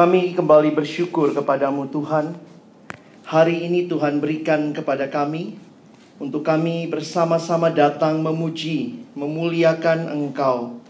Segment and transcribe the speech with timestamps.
[0.00, 2.32] Kami kembali bersyukur kepadamu Tuhan.
[3.28, 5.60] Hari ini Tuhan berikan kepada kami
[6.16, 10.80] untuk kami bersama-sama datang memuji, memuliakan Engkau.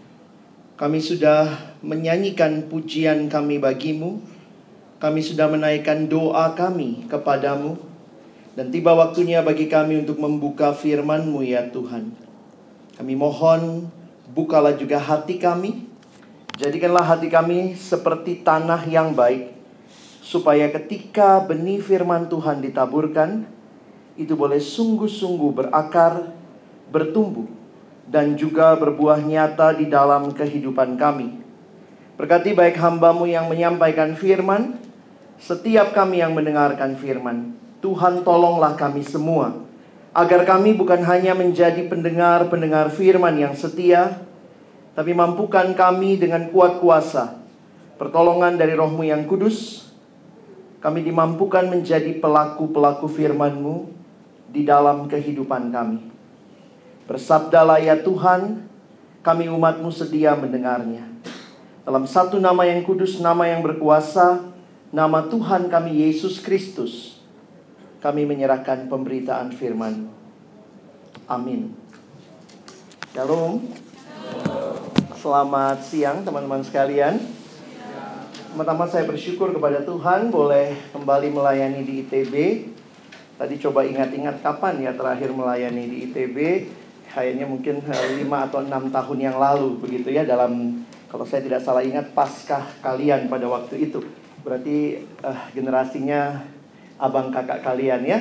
[0.79, 1.43] Kami sudah
[1.83, 4.23] menyanyikan pujian kami bagimu.
[5.03, 7.83] Kami sudah menaikkan doa kami kepadamu.
[8.55, 12.15] Dan tiba waktunya bagi kami untuk membuka firman-Mu ya Tuhan.
[12.95, 13.91] Kami mohon
[14.31, 15.90] bukalah juga hati kami.
[16.61, 19.49] Jadikanlah hati kami seperti tanah yang baik.
[20.21, 23.49] Supaya ketika benih firman Tuhan ditaburkan,
[24.13, 26.29] itu boleh sungguh-sungguh berakar,
[26.93, 27.49] bertumbuh,
[28.05, 31.41] dan juga berbuah nyata di dalam kehidupan kami.
[32.21, 34.77] Berkati baik hambamu yang menyampaikan firman,
[35.41, 37.57] setiap kami yang mendengarkan firman.
[37.81, 39.57] Tuhan tolonglah kami semua.
[40.13, 44.29] Agar kami bukan hanya menjadi pendengar-pendengar firman yang setia,
[45.01, 47.41] tapi mampukan kami dengan kuat kuasa.
[47.97, 49.89] Pertolongan dari rohmu yang kudus,
[50.77, 53.89] kami dimampukan menjadi pelaku-pelaku firman-Mu
[54.53, 56.05] di dalam kehidupan kami.
[57.09, 58.69] Bersabdalah ya Tuhan,
[59.25, 61.09] kami umat-Mu sedia mendengarnya.
[61.81, 64.53] Dalam satu nama yang kudus, nama yang berkuasa,
[64.93, 67.17] nama Tuhan kami Yesus Kristus,
[68.05, 70.13] kami menyerahkan pemberitaan firman.
[71.25, 71.73] Amin.
[73.17, 73.65] Shalom.
[75.21, 77.21] Selamat siang teman-teman sekalian.
[78.57, 82.33] Pertama saya bersyukur kepada Tuhan boleh kembali melayani di ITB.
[83.37, 86.37] Tadi coba ingat-ingat kapan ya terakhir melayani di ITB.
[87.13, 88.17] Kayaknya mungkin 5
[88.49, 93.29] atau 6 tahun yang lalu begitu ya dalam kalau saya tidak salah ingat paskah kalian
[93.29, 94.01] pada waktu itu.
[94.41, 96.41] Berarti eh, generasinya
[96.97, 98.17] abang kakak kalian ya.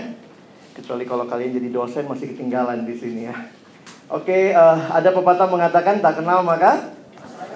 [0.76, 3.59] Kecuali kalau kalian jadi dosen masih ketinggalan di sini ya.
[4.10, 6.91] Oke, eh, ada pepatah mengatakan tak kenal maka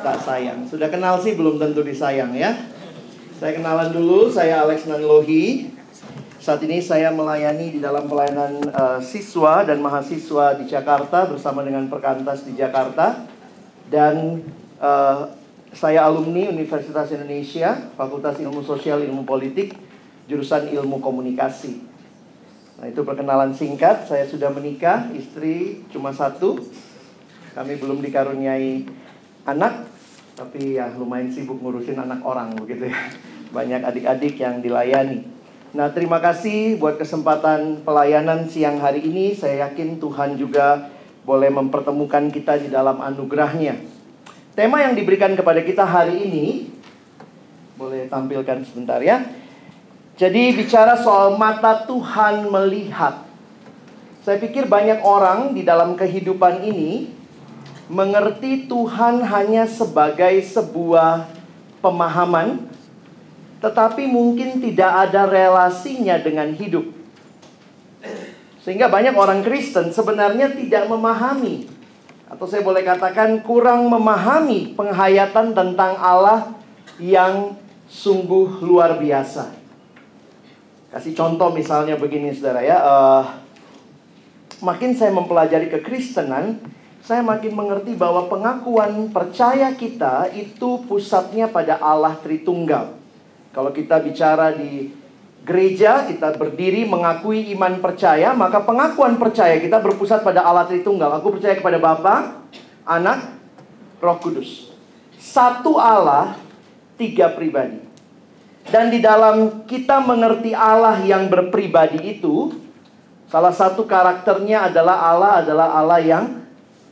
[0.07, 0.63] tak sayang.
[0.71, 2.55] Sudah kenal sih belum tentu disayang ya.
[3.43, 5.75] Saya kenalan dulu, saya Alex Nanlohi.
[6.39, 11.91] Saat ini saya melayani di dalam pelayanan eh, siswa dan mahasiswa di Jakarta bersama dengan
[11.91, 13.27] Perkantas di Jakarta.
[13.91, 14.47] Dan
[14.79, 15.21] eh,
[15.75, 19.75] saya alumni Universitas Indonesia, Fakultas Ilmu Sosial Ilmu Politik,
[20.31, 21.94] jurusan Ilmu Komunikasi.
[22.75, 24.11] Nah, itu perkenalan singkat.
[24.11, 26.59] Saya sudah menikah, istri cuma satu.
[27.55, 28.83] Kami belum dikaruniai
[29.47, 29.87] anak,
[30.35, 32.99] tapi ya lumayan sibuk ngurusin anak orang begitu ya.
[33.55, 35.23] Banyak adik-adik yang dilayani.
[35.75, 39.35] Nah, terima kasih buat kesempatan pelayanan siang hari ini.
[39.35, 40.91] Saya yakin Tuhan juga
[41.23, 43.79] boleh mempertemukan kita di dalam anugerahnya.
[44.55, 46.71] Tema yang diberikan kepada kita hari ini,
[47.75, 49.23] boleh tampilkan sebentar ya.
[50.15, 53.27] Jadi bicara soal mata Tuhan melihat.
[54.23, 57.11] Saya pikir banyak orang di dalam kehidupan ini
[57.91, 61.27] mengerti Tuhan hanya sebagai sebuah
[61.83, 62.63] pemahaman,
[63.59, 66.87] tetapi mungkin tidak ada relasinya dengan hidup.
[68.63, 71.67] Sehingga banyak orang Kristen sebenarnya tidak memahami,
[72.31, 76.55] atau saya boleh katakan kurang memahami penghayatan tentang Allah
[77.03, 77.59] yang
[77.91, 79.64] sungguh luar biasa.
[80.95, 83.23] Kasih contoh misalnya begini saudara ya, uh,
[84.63, 86.63] makin saya mempelajari kekristenan,
[87.03, 92.95] saya makin mengerti bahwa pengakuan percaya kita itu pusatnya pada Allah Tritunggal.
[93.51, 94.95] Kalau kita bicara di
[95.43, 101.11] gereja, kita berdiri mengakui iman percaya, maka pengakuan percaya kita berpusat pada Allah Tritunggal.
[101.19, 102.39] Aku percaya kepada Bapa,
[102.87, 103.35] Anak,
[103.99, 104.71] Roh Kudus.
[105.19, 106.39] Satu Allah
[106.95, 107.83] tiga pribadi.
[108.69, 112.57] Dan di dalam kita mengerti Allah yang berpribadi itu,
[113.29, 116.25] salah satu karakternya adalah Allah adalah Allah yang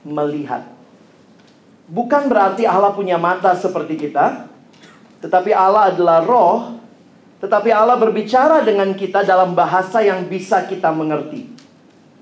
[0.04, 0.69] melihat.
[1.88, 4.46] Bukan berarti Allah punya mata seperti kita,
[5.24, 6.76] tetapi Allah adalah roh,
[7.40, 11.50] tetapi Allah berbicara dengan kita dalam bahasa yang bisa kita mengerti.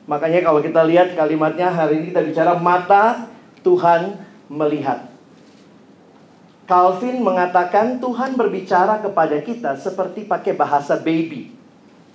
[0.09, 3.29] Makanya kalau kita lihat kalimatnya hari ini kita bicara mata
[3.61, 4.17] Tuhan
[4.49, 5.10] melihat.
[6.71, 11.51] Calvin mengatakan Tuhan berbicara kepada kita seperti pakai bahasa baby.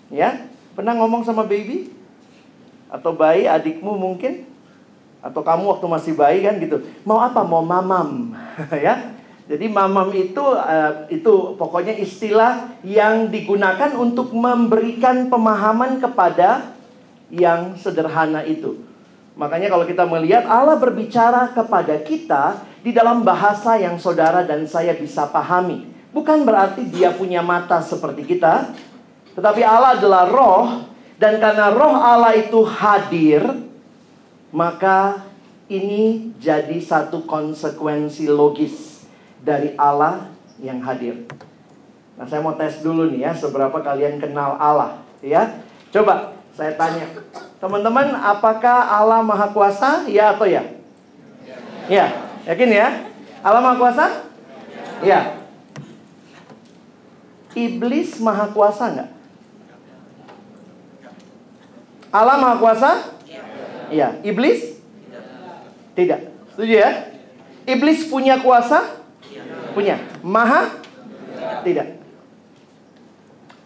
[0.07, 1.91] Ya, pernah ngomong sama baby?
[2.87, 4.47] Atau bayi adikmu mungkin?
[5.19, 6.87] Atau kamu waktu masih bayi kan gitu.
[7.03, 7.43] Mau apa?
[7.43, 8.31] Mau mamam.
[8.71, 9.11] ya.
[9.45, 16.71] Jadi mamam itu uh, itu pokoknya istilah yang digunakan untuk memberikan pemahaman kepada
[17.27, 18.79] yang sederhana itu.
[19.35, 24.93] Makanya kalau kita melihat Allah berbicara kepada kita di dalam bahasa yang saudara dan saya
[24.93, 25.89] bisa pahami.
[26.13, 28.69] Bukan berarti dia punya mata seperti kita,
[29.33, 30.85] tetapi Allah adalah roh
[31.17, 33.41] dan karena roh Allah itu hadir,
[34.53, 35.25] maka
[35.65, 39.01] ini jadi satu konsekuensi logis
[39.41, 40.29] dari Allah
[40.61, 41.25] yang hadir.
[42.15, 45.57] Nah, saya mau tes dulu nih ya, seberapa kalian kenal Allah, ya.
[45.89, 47.09] Coba saya tanya,
[47.59, 50.07] teman-teman, apakah Allah Maha Kuasa?
[50.07, 50.63] Ya atau ya?
[51.91, 52.87] Ya, yakin ya?
[53.45, 54.05] Allah Maha Kuasa?
[55.01, 55.19] Ya.
[57.55, 59.09] Iblis Maha Kuasa nggak?
[62.13, 62.91] Allah Maha Kuasa?
[63.91, 64.21] Iya.
[64.23, 64.79] Iblis?
[65.95, 66.21] Tidak.
[66.55, 66.91] Setuju ya?
[67.65, 69.01] Iblis punya kuasa?
[69.73, 69.97] Punya.
[70.21, 70.69] Maha?
[71.65, 71.87] Tidak.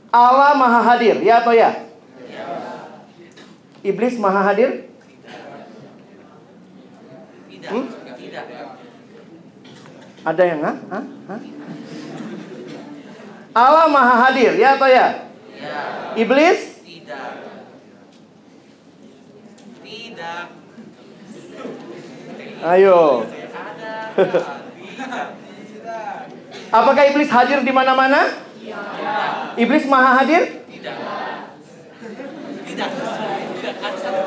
[0.10, 1.86] Allah Maha Hadir, ya atau ya?
[3.86, 4.90] Iblis Maha Hadir?
[7.70, 7.86] Hmm?
[10.26, 10.76] Ada yang Hah?
[10.92, 11.04] Hah?
[11.04, 11.42] Hah?
[13.50, 15.26] Allah Maha Hadir, ya atau ya?
[16.16, 16.80] Iblis?
[16.86, 17.32] Tidak.
[19.84, 20.44] Tidak.
[22.60, 23.26] Ayo.
[26.70, 28.30] Apakah iblis hadir di mana-mana?
[29.58, 30.62] Iblis Maha Hadir?
[30.70, 30.96] Tidak.
[32.68, 32.90] Tidak.
[33.80, 34.20] Ada satu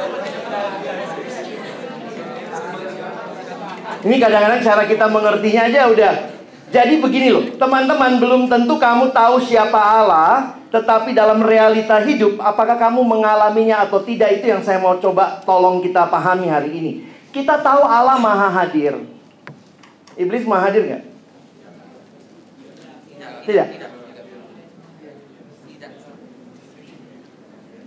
[4.02, 6.12] Ini kadang-kadang cara kita mengertinya aja udah.
[6.72, 12.80] Jadi begini loh, teman-teman belum tentu kamu tahu siapa Allah, tetapi dalam realita hidup, apakah
[12.80, 16.92] kamu mengalaminya atau tidak itu yang saya mau coba tolong kita pahami hari ini.
[17.28, 19.04] Kita tahu Allah Maha Hadir.
[20.16, 21.02] Iblis Maha Hadir nggak?
[23.42, 23.68] Tidak.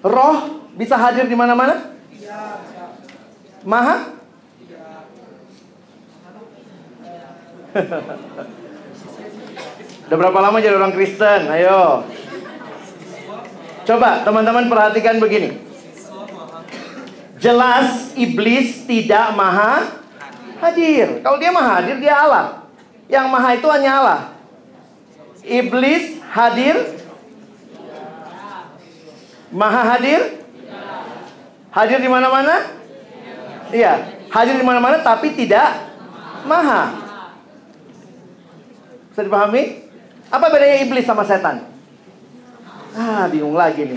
[0.05, 1.95] Roh bisa hadir di mana-mana?
[3.65, 4.14] Maha?
[10.05, 11.51] Udah berapa lama jadi orang Kristen?
[11.51, 12.07] Ayo.
[13.85, 15.59] Coba teman-teman perhatikan begini.
[17.37, 20.01] Jelas iblis tidak maha
[20.63, 21.21] hadir.
[21.21, 22.65] Kalau dia maha hadir, dia Allah.
[23.05, 24.21] Yang maha itu hanya Allah.
[25.45, 26.75] Iblis hadir?
[29.53, 30.41] Maha hadir?
[31.69, 32.65] Hadir di mana-mana?
[33.69, 35.85] Iya, hadir di mana-mana tapi tidak
[36.47, 37.04] maha.
[39.15, 39.79] Bisa dipahami?
[40.27, 41.71] Apa bedanya iblis sama setan?
[42.91, 43.95] Ah, bingung lagi nih.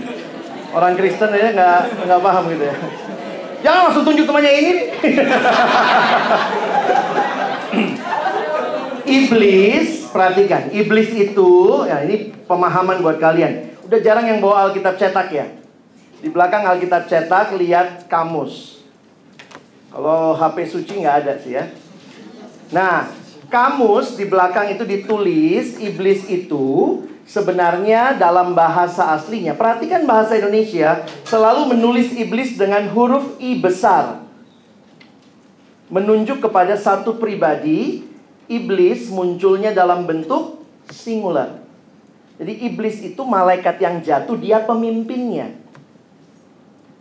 [0.71, 2.75] Orang Kristen aja nggak nggak paham gitu ya.
[3.59, 4.73] Jangan langsung tunjuk temannya ini.
[9.19, 11.51] iblis, perhatikan, iblis itu,
[11.83, 13.75] ya ini pemahaman buat kalian.
[13.91, 15.51] Udah jarang yang bawa Alkitab cetak ya.
[16.23, 18.87] Di belakang Alkitab cetak lihat kamus.
[19.91, 21.67] Kalau HP suci nggak ada sih ya.
[22.71, 23.18] Nah,
[23.49, 29.53] kamus di belakang itu ditulis iblis itu sebenarnya dalam bahasa aslinya.
[29.53, 34.25] Perhatikan bahasa Indonesia selalu menulis iblis dengan huruf i besar.
[35.89, 38.05] Menunjuk kepada satu pribadi,
[38.49, 41.61] iblis munculnya dalam bentuk singular.
[42.37, 45.53] Jadi iblis itu malaikat yang jatuh, dia pemimpinnya.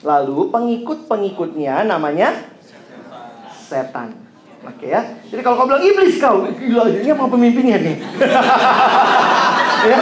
[0.00, 2.32] Lalu pengikut-pengikutnya namanya
[3.68, 4.27] setan.
[4.66, 5.02] Oke ya.
[5.30, 7.96] Jadi kalau kau bilang iblis kau, gila ini apa pemimpinnya nih?
[9.90, 9.98] ya.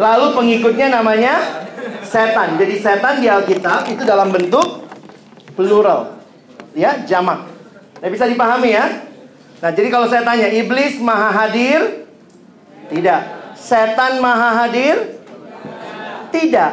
[0.00, 1.34] Lalu pengikutnya namanya
[2.00, 2.56] setan.
[2.56, 4.88] Jadi setan di Alkitab itu dalam bentuk
[5.52, 6.16] plural.
[6.72, 7.44] Ya, jamak.
[8.00, 9.04] Nah, bisa dipahami ya?
[9.60, 12.08] Nah, jadi kalau saya tanya, iblis maha hadir?
[12.88, 13.20] Tidak.
[13.60, 15.20] Setan maha hadir?
[16.32, 16.72] Tidak.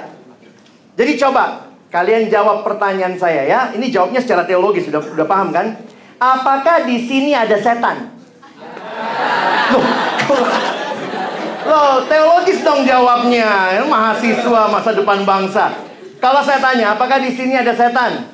[0.95, 1.66] Jadi coba
[1.97, 3.59] kalian jawab pertanyaan saya ya.
[3.73, 5.73] Ini jawabnya secara teologis sudah sudah paham kan?
[6.21, 8.13] Apakah di sini ada setan?
[11.65, 13.81] Loh, teologis dong jawabnya.
[13.89, 15.73] Mahasiswa masa depan bangsa.
[16.21, 18.29] Kalau saya tanya, apakah di sini ada setan?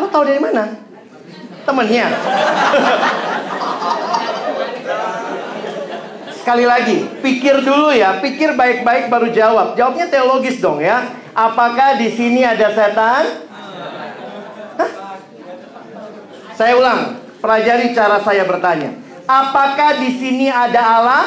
[0.00, 0.80] Lo tahu dari mana?
[1.64, 2.08] Temennya.
[6.40, 9.76] Sekali lagi, pikir dulu ya, pikir baik-baik baru jawab.
[9.76, 11.19] Jawabnya teologis dong ya.
[11.34, 13.24] Apakah di sini ada setan?
[16.58, 18.92] Saya ulang, pelajari cara saya bertanya.
[19.24, 21.24] Apakah di sini ada Allah?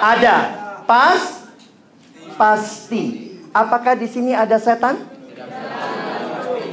[0.00, 0.36] Ada.
[0.88, 1.44] Pas?
[2.38, 3.34] Pasti.
[3.52, 5.04] Apakah di sini ada setan?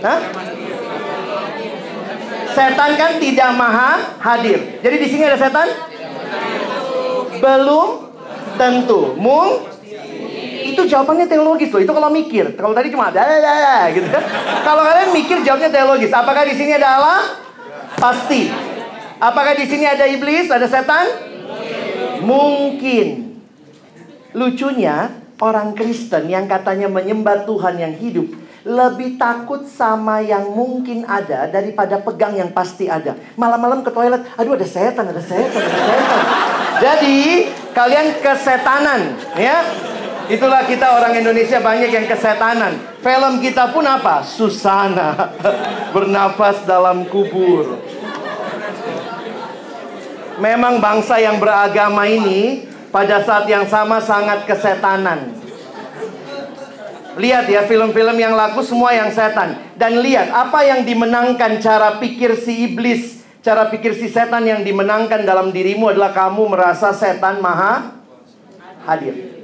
[0.01, 0.19] Hah?
[2.51, 4.79] Setan kan tidak maha hadir.
[4.79, 5.67] Jadi di sini ada setan?
[7.41, 8.11] Belum
[8.55, 9.17] tentu.
[9.17, 9.70] Mung
[10.71, 11.81] itu jawabannya teologis loh.
[11.83, 12.55] Itu kalau mikir.
[12.55, 14.07] Kalau tadi cuma ada ya, ya, gitu.
[14.63, 16.11] Kalau kalian mikir jawabnya teologis.
[16.15, 17.21] Apakah di sini ada Allah?
[17.99, 18.47] Pasti.
[19.21, 20.49] Apakah di sini ada iblis?
[20.49, 21.05] Ada setan?
[22.23, 23.37] Mungkin.
[24.31, 25.11] Lucunya
[25.43, 31.97] orang Kristen yang katanya menyembah Tuhan yang hidup lebih takut sama yang mungkin ada daripada
[31.97, 33.17] pegang yang pasti ada.
[33.33, 36.25] Malam-malam ke toilet, aduh ada setan, ada setan, ada setan.
[36.77, 37.17] Jadi
[37.73, 39.65] kalian kesetanan, ya.
[40.31, 42.79] Itulah kita orang Indonesia banyak yang kesetanan.
[43.03, 44.23] Film kita pun apa?
[44.23, 45.35] Susana.
[45.95, 47.75] Bernafas dalam kubur.
[50.39, 52.63] Memang bangsa yang beragama ini
[52.95, 55.35] pada saat yang sama sangat kesetanan.
[57.19, 59.59] Lihat ya film-film yang laku semua yang setan.
[59.75, 63.19] Dan lihat apa yang dimenangkan cara pikir si iblis.
[63.43, 67.99] Cara pikir si setan yang dimenangkan dalam dirimu adalah kamu merasa setan maha
[68.87, 69.40] hadir.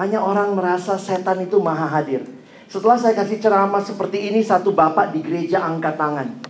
[0.00, 2.24] Banyak orang merasa setan itu maha hadir.
[2.72, 6.40] Setelah saya kasih ceramah seperti ini, satu bapak di gereja angkat tangan.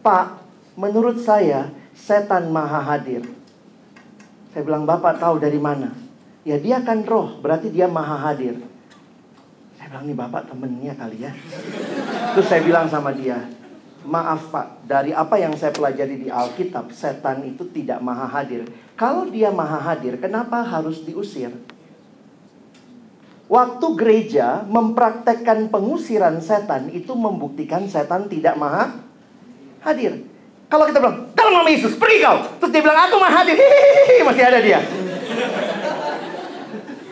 [0.00, 0.40] Pak,
[0.80, 3.28] menurut saya setan maha hadir.
[4.56, 5.92] Saya bilang, Bapak tahu dari mana?
[6.48, 8.56] Ya dia kan roh, berarti dia maha hadir.
[9.76, 11.32] Saya bilang, nih Bapak temennya kali ya.
[12.32, 13.36] Terus saya bilang sama dia,
[14.08, 18.64] maaf Pak, dari apa yang saya pelajari di Alkitab, setan itu tidak maha hadir.
[18.96, 21.52] Kalau dia maha hadir, kenapa harus diusir?
[23.54, 28.98] Waktu gereja mempraktekkan pengusiran setan itu membuktikan setan tidak maha
[29.78, 30.26] hadir.
[30.66, 32.50] Kalau kita bilang, dalam nama Yesus, pergi kau.
[32.58, 33.54] Terus dia bilang, aku maha hadir.
[33.54, 34.82] Hihihi, masih ada dia.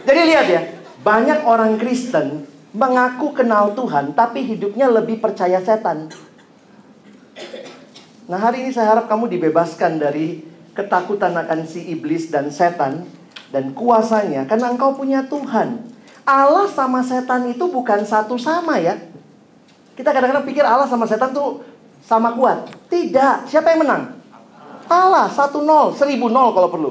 [0.02, 0.60] Jadi lihat ya,
[1.06, 2.42] banyak orang Kristen
[2.74, 6.10] mengaku kenal Tuhan, tapi hidupnya lebih percaya setan.
[8.26, 10.42] Nah hari ini saya harap kamu dibebaskan dari
[10.74, 13.06] ketakutan akan si iblis dan setan
[13.54, 15.91] dan kuasanya, karena engkau punya Tuhan.
[16.22, 18.98] Allah sama setan itu bukan satu sama ya.
[19.98, 21.66] Kita kadang-kadang pikir Allah sama setan tuh
[22.02, 22.70] sama kuat.
[22.86, 23.50] Tidak.
[23.50, 24.02] Siapa yang menang?
[24.86, 25.26] Allah.
[25.30, 25.94] Satu nol.
[25.98, 26.90] Seribu nol kalau perlu.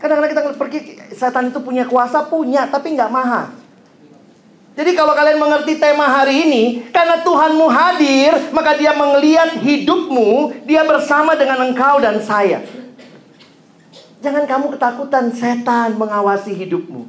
[0.00, 0.80] Kadang-kadang kita pergi,
[1.12, 3.52] setan itu punya kuasa, punya, tapi nggak maha.
[4.72, 10.88] Jadi kalau kalian mengerti tema hari ini, karena Tuhanmu hadir, maka dia melihat hidupmu, dia
[10.88, 12.64] bersama dengan engkau dan saya.
[14.24, 17.04] Jangan kamu ketakutan setan mengawasi hidupmu.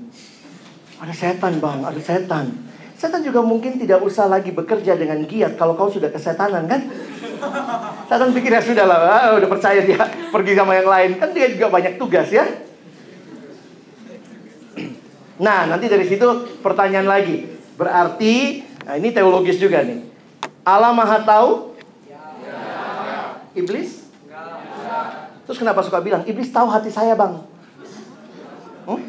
[1.02, 2.54] Ada setan bang, ada setan.
[2.94, 6.86] Setan juga mungkin tidak usah lagi bekerja dengan giat kalau kau sudah kesetanan kan?
[8.06, 9.98] Setan pikir ya sudah lah, ah, udah percaya dia
[10.30, 11.12] pergi sama yang lain.
[11.18, 12.46] Kan dia juga banyak tugas ya.
[15.42, 17.50] Nah, nanti dari situ pertanyaan lagi.
[17.82, 20.06] Berarti, nah ini teologis juga nih.
[20.62, 21.74] Allah Maha Tahu?
[23.58, 24.06] Iblis?
[25.50, 27.42] Terus kenapa suka bilang, iblis tahu hati saya bang?
[28.86, 29.02] Hmm?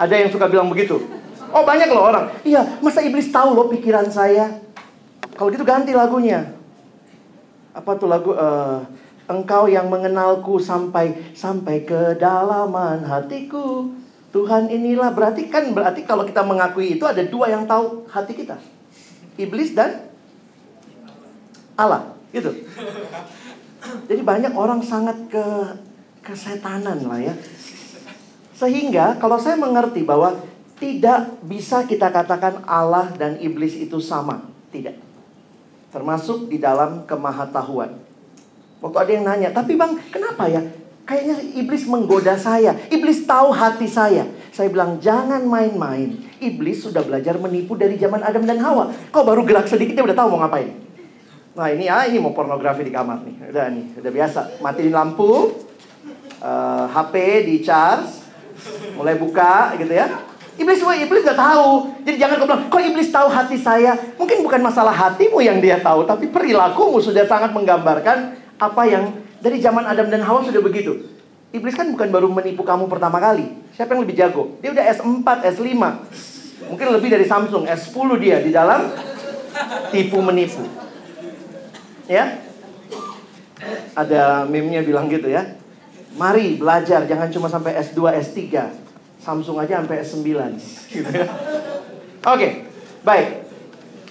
[0.00, 1.23] Ada yang suka bilang begitu?
[1.54, 2.34] Oh banyak loh orang.
[2.42, 4.58] Iya, masa iblis tahu loh pikiran saya?
[5.38, 6.50] Kalau gitu ganti lagunya.
[7.70, 8.34] Apa tuh lagu?
[8.34, 8.78] eh,
[9.24, 13.88] Engkau yang mengenalku sampai sampai kedalaman hatiku.
[14.36, 18.60] Tuhan inilah berarti kan berarti kalau kita mengakui itu ada dua yang tahu hati kita.
[19.40, 20.12] Iblis dan
[21.72, 22.52] Allah, gitu.
[24.04, 25.46] Jadi banyak orang sangat ke
[26.20, 27.34] kesetanan lah ya.
[28.52, 30.36] Sehingga kalau saya mengerti bahwa
[30.84, 35.00] tidak bisa kita katakan Allah dan iblis itu sama, tidak.
[35.88, 37.96] Termasuk di dalam kemahatahuan.
[38.84, 40.60] Waktu ada yang nanya, tapi bang, kenapa ya?
[41.08, 42.76] Kayaknya iblis menggoda saya.
[42.92, 44.28] Iblis tahu hati saya.
[44.52, 46.20] Saya bilang, jangan main-main.
[46.36, 48.92] Iblis sudah belajar menipu dari zaman Adam dan Hawa.
[49.08, 50.68] Kau baru gerak sedikit, dia udah tahu mau ngapain.
[51.54, 53.54] Nah ini ah ini mau pornografi di kamar nih.
[53.54, 54.40] Udah nih, udah biasa.
[54.60, 55.54] Matiin lampu,
[56.42, 57.14] eh, HP
[57.46, 58.10] di charge,
[58.98, 60.33] mulai buka gitu ya.
[60.54, 61.90] Iblis, wah iblis gak tahu.
[62.06, 63.98] Jadi jangan kau bilang, kok iblis tahu hati saya?
[64.14, 69.58] Mungkin bukan masalah hatimu yang dia tahu, tapi perilakumu sudah sangat menggambarkan apa yang dari
[69.58, 71.10] zaman Adam dan Hawa sudah begitu.
[71.50, 73.50] Iblis kan bukan baru menipu kamu pertama kali.
[73.74, 74.58] Siapa yang lebih jago?
[74.62, 75.74] Dia udah S4, S5.
[76.70, 78.94] Mungkin lebih dari Samsung, S10 dia di dalam
[79.90, 80.62] tipu menipu.
[82.06, 82.42] Ya?
[83.94, 85.58] Ada meme-nya bilang gitu ya.
[86.14, 88.38] Mari belajar, jangan cuma sampai S2, S3.
[89.24, 90.28] Samsung aja sampai S9.
[90.92, 91.08] Gitu.
[92.36, 92.68] Oke,
[93.00, 93.48] baik.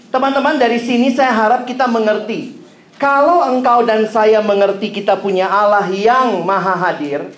[0.10, 2.58] Teman-teman dari sini saya harap kita mengerti.
[2.98, 7.30] Kalau engkau dan saya mengerti kita punya Allah yang maha hadir,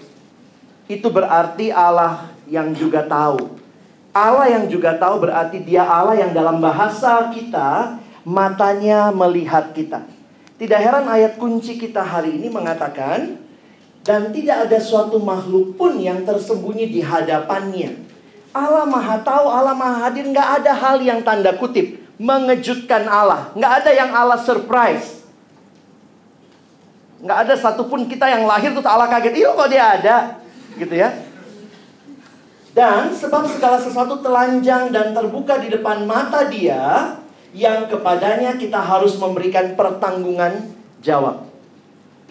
[0.88, 3.60] itu berarti Allah yang juga tahu.
[4.15, 10.08] Allah yang juga tahu berarti dia Allah yang dalam bahasa kita matanya melihat kita.
[10.55, 13.36] Tidak heran ayat kunci kita hari ini mengatakan
[14.06, 18.06] dan tidak ada suatu makhluk pun yang tersembunyi di hadapannya.
[18.56, 23.52] Allah maha tahu, Allah maha hadir, nggak ada hal yang tanda kutip mengejutkan Allah.
[23.58, 25.26] Nggak ada yang Allah surprise.
[27.20, 29.34] Nggak ada satupun kita yang lahir tuh Allah kaget.
[29.36, 30.18] Iya kok dia ada.
[30.78, 31.10] Gitu ya.
[32.76, 37.16] Dan sebab segala sesuatu telanjang dan terbuka di depan mata dia,
[37.56, 41.45] yang kepadanya kita harus memberikan pertanggungan jawab.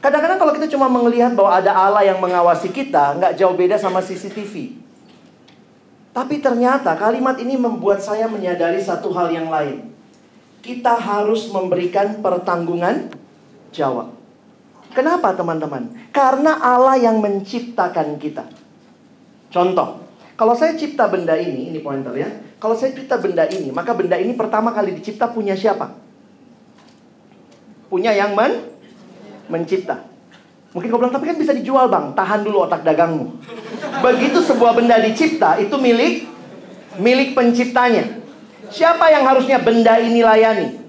[0.04, 4.04] Kadang-kadang kalau kita cuma melihat bahwa ada Allah yang mengawasi kita, nggak jauh beda sama
[4.04, 4.76] CCTV.
[6.12, 9.88] Tapi ternyata kalimat ini membuat saya menyadari satu hal yang lain.
[10.60, 13.16] Kita harus memberikan pertanggungan
[13.72, 14.12] jawab.
[14.92, 15.88] Kenapa teman-teman?
[16.12, 18.44] Karena Allah yang menciptakan kita.
[19.48, 20.04] Contoh,
[20.36, 22.28] kalau saya cipta benda ini, ini pointer ya.
[22.60, 25.96] Kalau saya cipta benda ini, maka benda ini pertama kali dicipta punya siapa?
[27.88, 28.73] Punya yang men
[29.54, 30.02] mencipta.
[30.74, 32.10] Mungkin kau bilang, tapi kan bisa dijual bang.
[32.18, 33.38] Tahan dulu otak dagangmu.
[34.02, 36.26] Begitu sebuah benda dicipta, itu milik
[36.98, 38.18] milik penciptanya.
[38.74, 40.82] Siapa yang harusnya benda ini layani?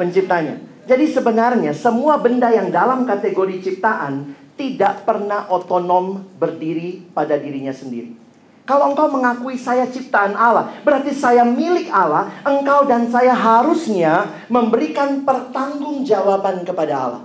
[0.00, 0.64] Penciptanya.
[0.88, 8.27] Jadi sebenarnya semua benda yang dalam kategori ciptaan tidak pernah otonom berdiri pada dirinya sendiri.
[8.68, 15.24] Kalau engkau mengakui saya ciptaan Allah, berarti saya milik Allah, engkau dan saya harusnya memberikan
[15.24, 17.22] pertanggungjawaban kepada Allah.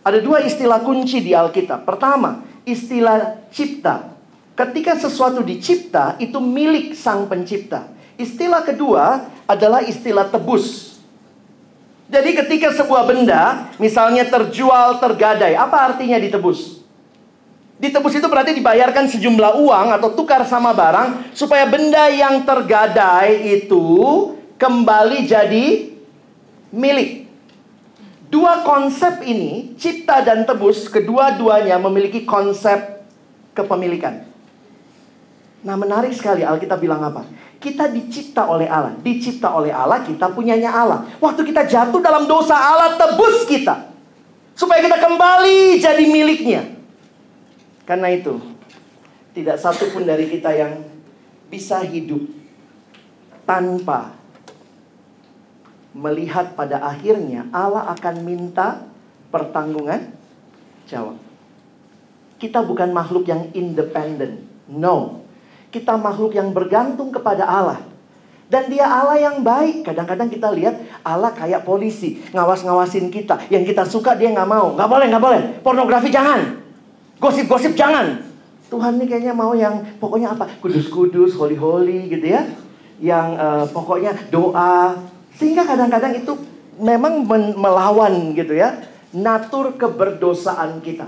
[0.00, 1.84] Ada dua istilah kunci di Alkitab.
[1.84, 4.16] Pertama, istilah cipta.
[4.56, 7.92] Ketika sesuatu dicipta, itu milik sang pencipta.
[8.16, 10.96] Istilah kedua adalah istilah tebus.
[12.08, 16.81] Jadi ketika sebuah benda, misalnya terjual, tergadai, apa artinya ditebus?
[17.82, 23.82] Ditebus itu berarti dibayarkan sejumlah uang atau tukar sama barang supaya benda yang tergadai itu
[24.54, 25.90] kembali jadi
[26.70, 27.26] milik.
[28.30, 33.02] Dua konsep ini, cipta dan tebus, kedua-duanya memiliki konsep
[33.50, 34.30] kepemilikan.
[35.66, 37.26] Nah, menarik sekali Alkitab bilang apa?
[37.58, 38.94] Kita dicipta oleh Allah.
[39.02, 41.02] Dicipta oleh Allah, kita punyanya Allah.
[41.18, 43.90] Waktu kita jatuh dalam dosa Allah tebus kita.
[44.54, 46.81] Supaya kita kembali jadi miliknya.
[47.82, 48.38] Karena itu,
[49.32, 50.84] tidak satu pun dari kita yang
[51.50, 52.24] bisa hidup
[53.44, 54.16] tanpa
[55.92, 58.88] melihat pada akhirnya Allah akan minta
[59.28, 60.08] pertanggungan
[60.88, 61.20] jawab.
[62.40, 64.48] Kita bukan makhluk yang independen.
[64.66, 65.22] No.
[65.72, 67.80] Kita makhluk yang bergantung kepada Allah.
[68.50, 69.86] Dan dia Allah yang baik.
[69.86, 72.20] Kadang-kadang kita lihat Allah kayak polisi.
[72.34, 73.48] Ngawas-ngawasin kita.
[73.48, 74.74] Yang kita suka dia nggak mau.
[74.76, 75.40] Nggak boleh, nggak boleh.
[75.64, 76.61] Pornografi jangan.
[77.22, 78.18] Gosip-gosip jangan.
[78.66, 80.58] Tuhan nih kayaknya mau yang pokoknya apa?
[80.58, 82.50] Kudus-kudus, holy-holy gitu ya.
[82.98, 84.98] Yang uh, pokoknya doa.
[85.38, 86.34] Sehingga kadang-kadang itu
[86.82, 87.22] memang
[87.54, 88.82] melawan gitu ya.
[89.14, 91.06] Natur keberdosaan kita.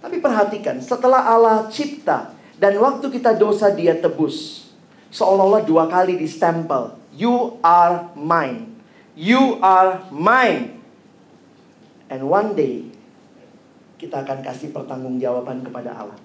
[0.00, 4.70] Tapi perhatikan, setelah Allah cipta dan waktu kita dosa dia tebus.
[5.12, 6.96] Seolah-olah dua kali di stempel.
[7.12, 8.72] You are mine.
[9.12, 10.80] You are mine.
[12.08, 12.91] And one day
[14.02, 16.18] kita akan kasih pertanggungjawaban kepada Allah.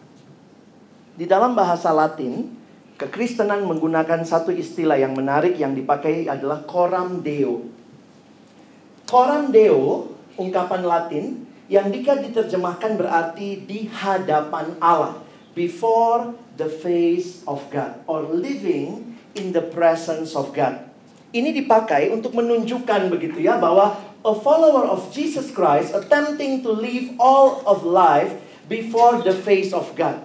[1.13, 2.49] Di dalam bahasa Latin,
[2.97, 7.69] kekristenan menggunakan satu istilah yang menarik yang dipakai adalah coram deo.
[9.05, 15.21] Coram deo, ungkapan Latin yang jika diterjemahkan berarti di hadapan Allah,
[15.53, 20.86] before the face of God or living in the presence of God.
[21.37, 23.93] Ini dipakai untuk menunjukkan begitu ya bahwa
[24.25, 28.33] a follower of Jesus Christ attempting to live all of life
[28.65, 30.17] before the face of God.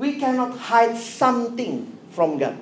[0.00, 2.56] We cannot hide something from God.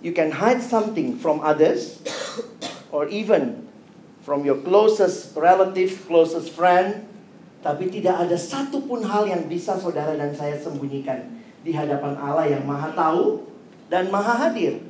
[0.00, 2.00] You can hide something from others
[2.94, 3.68] or even
[4.24, 7.04] from your closest relative, closest friend,
[7.60, 11.28] tapi tidak ada satupun hal yang bisa saudara dan saya sembunyikan
[11.60, 13.44] di hadapan Allah yang maha tahu
[13.92, 14.80] dan maha hadir.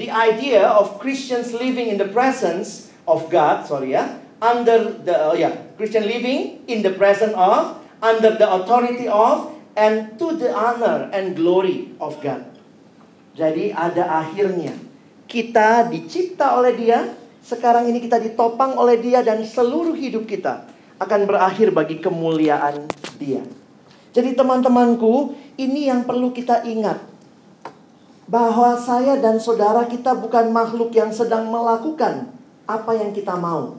[0.00, 5.36] The idea of Christians living in the presence of God, sorry ya, under the oh
[5.36, 11.12] ya, Christian living in the presence of under the authority of and to the honor
[11.12, 12.40] and glory of God.
[13.36, 14.76] Jadi ada akhirnya.
[15.28, 17.08] Kita dicipta oleh Dia,
[17.40, 20.68] sekarang ini kita ditopang oleh Dia dan seluruh hidup kita
[21.00, 22.84] akan berakhir bagi kemuliaan
[23.16, 23.40] Dia.
[24.12, 27.11] Jadi teman-temanku, ini yang perlu kita ingat.
[28.32, 32.32] Bahwa saya dan saudara kita bukan makhluk yang sedang melakukan
[32.64, 33.76] apa yang kita mau.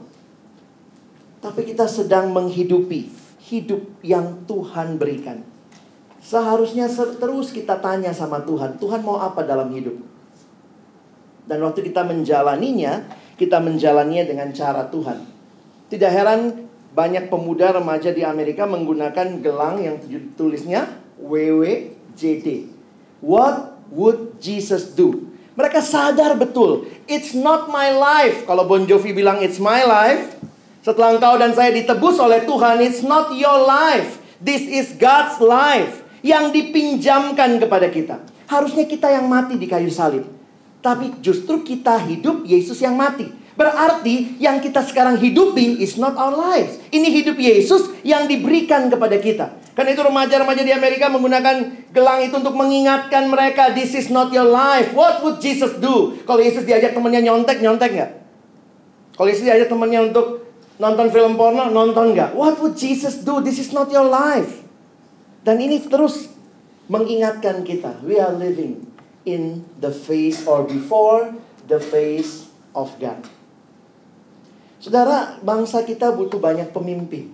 [1.42, 3.10] Tapi kita sedang menghidupi
[3.50, 5.42] hidup yang Tuhan berikan.
[6.22, 9.98] Seharusnya terus kita tanya sama Tuhan, Tuhan mau apa dalam hidup?
[11.44, 13.04] Dan waktu kita menjalaninya,
[13.36, 15.20] kita menjalaninya dengan cara Tuhan.
[15.92, 16.64] Tidak heran
[16.96, 20.00] banyak pemuda remaja di Amerika menggunakan gelang yang
[20.38, 20.88] tulisnya
[21.20, 22.72] WWJD.
[23.20, 25.32] What would Jesus do?
[25.54, 28.42] Mereka sadar betul, it's not my life.
[28.42, 30.34] Kalau Bon Jovi bilang it's my life,
[30.82, 34.18] setelah engkau dan saya ditebus oleh Tuhan, it's not your life.
[34.42, 38.20] This is God's life yang dipinjamkan kepada kita.
[38.50, 40.28] Harusnya kita yang mati di kayu salib.
[40.84, 43.32] Tapi justru kita hidup, Yesus yang mati.
[43.54, 46.76] Berarti yang kita sekarang hidupi is not our lives.
[46.90, 49.54] Ini hidup Yesus yang diberikan kepada kita.
[49.74, 54.46] Karena itu remaja-remaja di Amerika menggunakan gelang itu untuk mengingatkan mereka, this is not your
[54.46, 54.94] life.
[54.94, 56.14] What would Jesus do?
[56.22, 58.10] Kalau Yesus diajak temannya nyontek, nyontek nggak?
[59.18, 60.46] Kalau Yesus diajak temannya untuk
[60.78, 62.38] nonton film porno, nonton nggak?
[62.38, 63.42] What would Jesus do?
[63.42, 64.62] This is not your life.
[65.42, 66.30] Dan ini terus
[66.86, 68.86] mengingatkan kita, we are living
[69.26, 71.34] in the face or before
[71.66, 73.18] the face of God.
[74.78, 77.32] Saudara, bangsa kita butuh banyak pemimpin.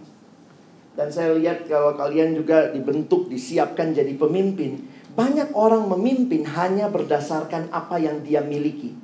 [0.99, 4.83] Dan saya lihat kalau kalian juga dibentuk, disiapkan jadi pemimpin,
[5.15, 8.95] banyak orang memimpin hanya berdasarkan apa yang dia miliki.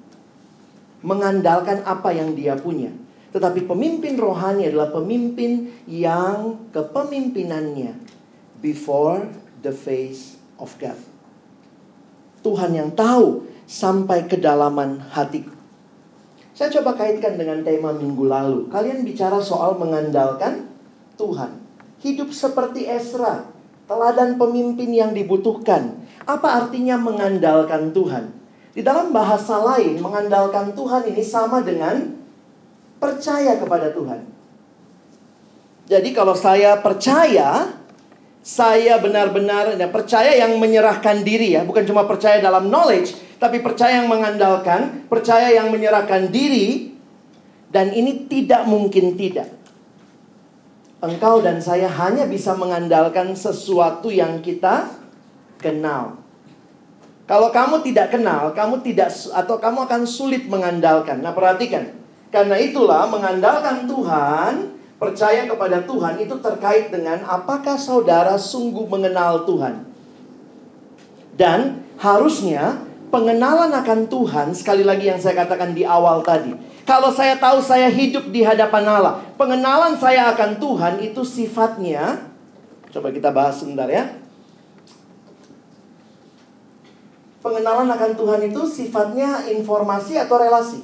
[1.07, 2.91] Mengandalkan apa yang dia punya.
[3.35, 7.93] Tetapi pemimpin rohani adalah pemimpin yang kepemimpinannya
[8.65, 9.29] before
[9.61, 10.97] the face of God.
[12.41, 15.53] Tuhan yang tahu sampai kedalaman hatiku.
[16.57, 18.71] Saya coba kaitkan dengan tema minggu lalu.
[18.73, 20.71] Kalian bicara soal mengandalkan
[21.21, 21.66] Tuhan.
[22.07, 23.51] Hidup seperti Esra,
[23.91, 25.99] teladan pemimpin yang dibutuhkan.
[26.23, 28.31] Apa artinya mengandalkan Tuhan?
[28.71, 32.15] Di dalam bahasa lain, mengandalkan Tuhan ini sama dengan
[33.03, 34.23] percaya kepada Tuhan.
[35.91, 37.75] Jadi kalau saya percaya,
[38.39, 43.99] saya benar-benar ya, percaya yang menyerahkan diri ya, bukan cuma percaya dalam knowledge, tapi percaya
[43.99, 46.95] yang mengandalkan, percaya yang menyerahkan diri,
[47.75, 49.51] dan ini tidak mungkin tidak.
[50.97, 54.89] Engkau dan saya hanya bisa mengandalkan sesuatu yang kita
[55.61, 56.17] kenal.
[57.27, 61.21] Kalau kamu tidak kenal, kamu tidak atau kamu akan sulit mengandalkan.
[61.21, 61.91] Nah, perhatikan.
[62.31, 69.85] Karena itulah mengandalkan Tuhan percaya kepada Tuhan itu terkait dengan apakah saudara sungguh mengenal Tuhan.
[71.37, 72.81] Dan harusnya
[73.13, 76.57] pengenalan akan Tuhan, sekali lagi yang saya katakan di awal tadi.
[76.87, 82.31] Kalau saya tahu saya hidup di hadapan Allah, pengenalan saya akan Tuhan itu sifatnya,
[82.95, 84.07] coba kita bahas sebentar ya.
[87.43, 90.81] Pengenalan akan Tuhan itu sifatnya informasi atau relasi?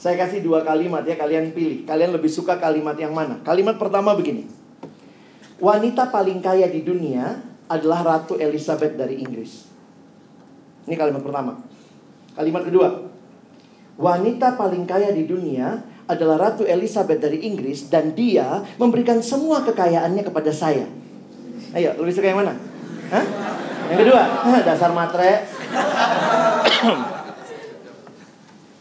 [0.00, 1.84] Saya kasih dua kalimat ya, kalian pilih.
[1.84, 3.44] Kalian lebih suka kalimat yang mana?
[3.44, 4.48] Kalimat pertama begini.
[5.60, 9.68] Wanita paling kaya di dunia adalah Ratu Elizabeth dari Inggris.
[10.88, 11.71] Ini kalimat pertama.
[12.32, 12.88] Kalimat kedua.
[14.00, 20.24] Wanita paling kaya di dunia adalah Ratu Elizabeth dari Inggris dan dia memberikan semua kekayaannya
[20.24, 20.88] kepada saya.
[21.76, 22.56] Ayo, lebih suka yang mana?
[23.12, 23.24] Hah?
[23.92, 24.22] Yang kedua,
[24.64, 25.32] dasar matre.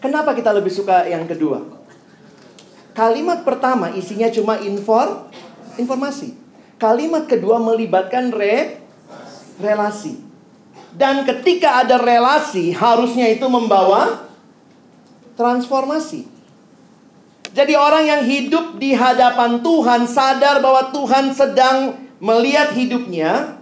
[0.04, 1.62] Kenapa kita lebih suka yang kedua?
[2.92, 5.32] Kalimat pertama isinya cuma infor,
[5.80, 6.36] informasi.
[6.82, 8.82] Kalimat kedua melibatkan re,
[9.62, 10.31] relasi.
[10.92, 14.28] Dan ketika ada relasi, harusnya itu membawa
[15.40, 16.28] transformasi.
[17.52, 23.60] Jadi orang yang hidup di hadapan Tuhan sadar bahwa Tuhan sedang melihat hidupnya,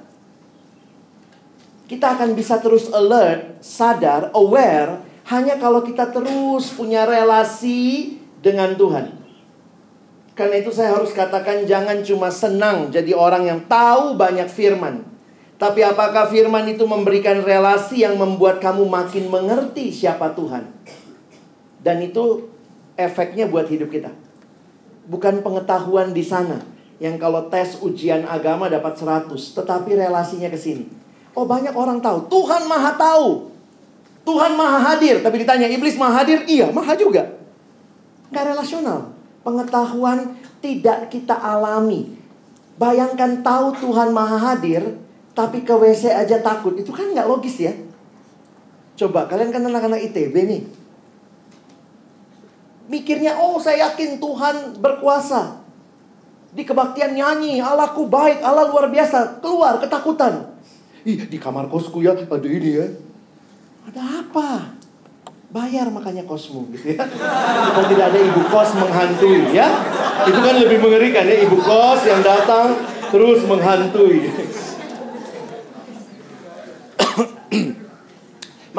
[1.89, 9.17] kita akan bisa terus alert, sadar, aware hanya kalau kita terus punya relasi dengan Tuhan.
[10.37, 15.08] Karena itu saya harus katakan jangan cuma senang jadi orang yang tahu banyak firman.
[15.59, 20.71] Tapi apakah firman itu memberikan relasi yang membuat kamu makin mengerti siapa Tuhan?
[21.83, 22.47] Dan itu
[22.95, 24.07] efeknya buat hidup kita.
[25.11, 26.63] Bukan pengetahuan di sana.
[27.03, 29.35] Yang kalau tes ujian agama dapat 100.
[29.35, 30.87] Tetapi relasinya ke sini.
[31.35, 32.31] Oh banyak orang tahu.
[32.31, 33.51] Tuhan maha tahu.
[34.23, 35.19] Tuhan maha hadir.
[35.19, 36.47] Tapi ditanya, iblis maha hadir?
[36.47, 37.35] Iya, maha juga.
[38.31, 39.11] Gak relasional.
[39.43, 42.15] Pengetahuan tidak kita alami.
[42.79, 44.95] Bayangkan tahu Tuhan Maha Hadir,
[45.39, 46.75] tapi ke WC aja takut.
[46.75, 47.71] Itu kan nggak logis ya.
[48.99, 50.61] Coba kalian kan anak-anak ITB nih.
[52.91, 55.63] Mikirnya, oh saya yakin Tuhan berkuasa.
[56.51, 59.39] Di kebaktian nyanyi, Allahku baik, Allah luar biasa.
[59.39, 60.51] Keluar, ketakutan.
[61.07, 62.87] Ih, di kamar kosku ya, ada ini ya.
[63.87, 64.75] Ada apa?
[65.53, 67.05] Bayar makanya kosmu gitu ya.
[67.07, 69.69] Supaya tidak ada ibu kos menghantui ya.
[70.27, 72.75] Itu kan lebih mengerikan ya, ibu kos yang datang
[73.13, 74.27] terus menghantui.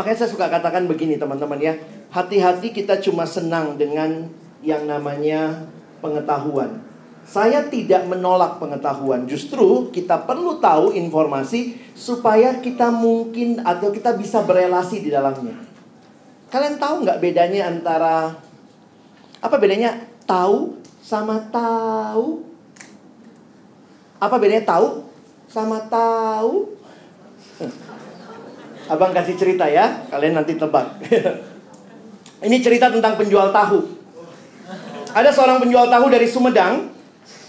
[0.00, 1.76] Makanya saya suka katakan begini teman-teman ya.
[2.08, 4.32] Hati-hati kita cuma senang dengan
[4.64, 5.68] yang namanya
[6.00, 6.80] pengetahuan.
[7.28, 14.40] Saya tidak menolak pengetahuan, justru kita perlu tahu informasi supaya kita mungkin atau kita bisa
[14.40, 15.52] berelasi di dalamnya.
[16.48, 18.40] Kalian tahu nggak bedanya antara
[19.36, 22.40] apa bedanya tahu sama tahu?
[24.16, 25.04] Apa bedanya tahu
[25.44, 26.79] sama tahu?
[28.90, 30.98] Abang kasih cerita ya, kalian nanti tebak.
[32.46, 33.86] Ini cerita tentang penjual tahu.
[35.14, 36.90] Ada seorang penjual tahu dari Sumedang.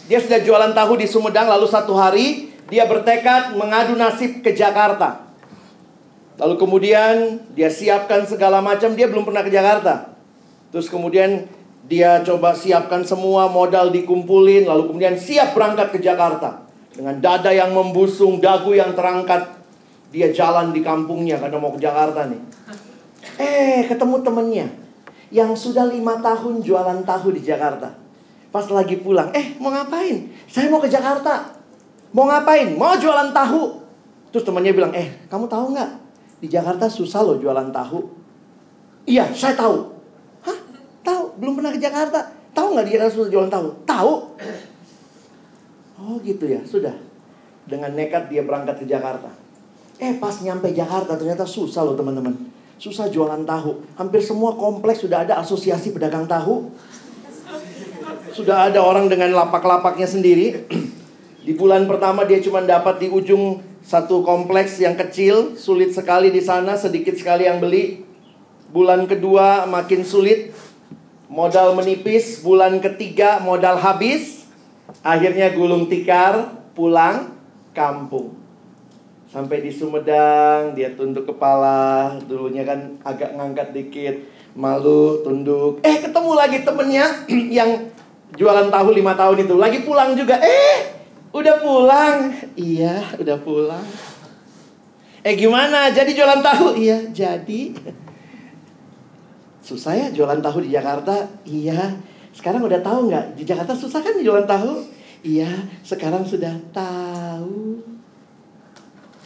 [0.05, 5.33] Dia sudah jualan tahu di Sumedang, lalu satu hari dia bertekad mengadu nasib ke Jakarta.
[6.37, 10.13] Lalu kemudian dia siapkan segala macam, dia belum pernah ke Jakarta.
[10.69, 11.49] Terus kemudian
[11.85, 16.65] dia coba siapkan semua modal dikumpulin, lalu kemudian siap berangkat ke Jakarta.
[16.91, 19.60] Dengan dada yang membusung, dagu yang terangkat,
[20.11, 22.41] dia jalan di kampungnya karena mau ke Jakarta nih.
[23.39, 24.67] Eh, ketemu temennya
[25.31, 27.95] yang sudah lima tahun jualan tahu di Jakarta.
[28.51, 30.27] Pas lagi pulang, eh mau ngapain?
[30.51, 31.55] Saya mau ke Jakarta.
[32.11, 32.75] Mau ngapain?
[32.75, 33.79] Mau jualan tahu.
[34.35, 35.91] Terus temannya bilang, eh kamu tahu nggak?
[36.43, 38.03] Di Jakarta susah loh jualan tahu.
[39.07, 39.95] Iya, saya tahu.
[40.43, 40.57] Hah?
[41.07, 41.39] Tahu?
[41.39, 42.27] Belum pernah ke Jakarta.
[42.51, 43.67] Tahu nggak di Jakarta susah jualan tahu?
[43.87, 44.13] Tahu.
[46.03, 46.91] Oh gitu ya, sudah.
[47.63, 49.31] Dengan nekat dia berangkat ke Jakarta.
[50.01, 52.33] Eh pas nyampe Jakarta ternyata susah loh teman-teman.
[52.81, 53.85] Susah jualan tahu.
[53.93, 56.73] Hampir semua kompleks sudah ada asosiasi pedagang tahu.
[58.33, 60.65] Sudah ada orang dengan lapak-lapaknya sendiri.
[61.45, 66.37] Di bulan pertama dia cuma dapat di ujung satu kompleks yang kecil, sulit sekali di
[66.37, 68.05] sana, sedikit sekali yang beli.
[68.69, 70.53] Bulan kedua makin sulit,
[71.25, 72.41] modal menipis.
[72.41, 74.49] Bulan ketiga modal habis.
[75.01, 77.33] Akhirnya gulung tikar, pulang
[77.73, 78.40] kampung.
[79.31, 82.19] Sampai di Sumedang, dia tunduk kepala.
[82.27, 84.15] Dulunya kan agak ngangkat dikit,
[84.59, 85.79] malu, tunduk.
[85.87, 87.07] Eh, ketemu lagi temennya
[87.63, 87.87] yang
[88.35, 89.55] jualan tahu lima tahun itu.
[89.55, 90.35] Lagi pulang juga.
[90.35, 90.99] Eh,
[91.31, 92.17] udah pulang.
[92.59, 93.87] Iya, udah pulang.
[95.23, 95.87] Eh, gimana?
[95.95, 96.75] Jadi jualan tahu?
[96.75, 97.71] Iya, jadi.
[99.71, 101.15] Susah ya jualan tahu di Jakarta?
[101.47, 101.95] Iya.
[102.35, 103.39] Sekarang udah tahu nggak?
[103.39, 104.83] Di Jakarta susah kan jualan tahu?
[105.23, 105.47] Iya,
[105.87, 107.79] sekarang sudah tahu.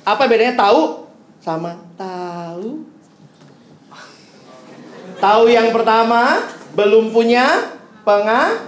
[0.05, 1.09] Apa bedanya tahu
[1.41, 2.85] sama tahu?
[5.17, 6.45] Tahu yang pertama
[6.77, 7.73] belum punya
[8.05, 8.61] penga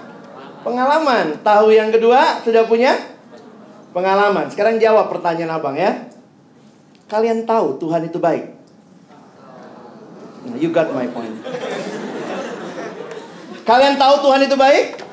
[0.65, 1.38] pengalaman.
[1.45, 2.97] Tahu yang kedua sudah punya
[3.93, 4.50] pengalaman.
[4.50, 6.10] Sekarang jawab pertanyaan Abang ya.
[7.06, 8.58] Kalian tahu Tuhan itu baik?
[10.50, 11.38] Nah, you got my point.
[13.63, 15.07] Kalian tahu Tuhan itu baik?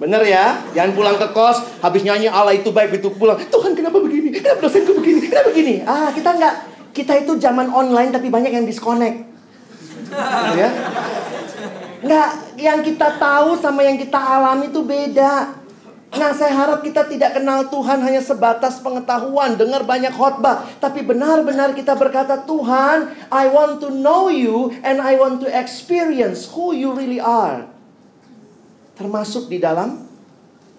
[0.00, 0.64] Bener ya?
[0.72, 3.36] Jangan pulang ke kos, habis nyanyi Allah itu baik, itu pulang.
[3.36, 4.32] Tuhan kenapa begini?
[4.32, 5.28] Kenapa dosenku begini?
[5.28, 5.74] Kenapa begini?
[5.84, 6.54] Ah, kita nggak.
[6.96, 9.28] Kita itu zaman online tapi banyak yang disconnect.
[10.56, 10.68] ya?
[12.00, 15.60] Nggak, yang kita tahu sama yang kita alami itu beda.
[16.10, 21.70] Nah, saya harap kita tidak kenal Tuhan hanya sebatas pengetahuan, dengar banyak khotbah, tapi benar-benar
[21.70, 26.90] kita berkata, "Tuhan, I want to know you and I want to experience who you
[26.90, 27.70] really are."
[29.00, 30.04] Termasuk di dalam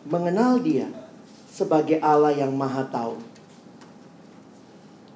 [0.06, 0.86] mengenal Dia
[1.50, 3.18] sebagai Allah yang Maha Tahu.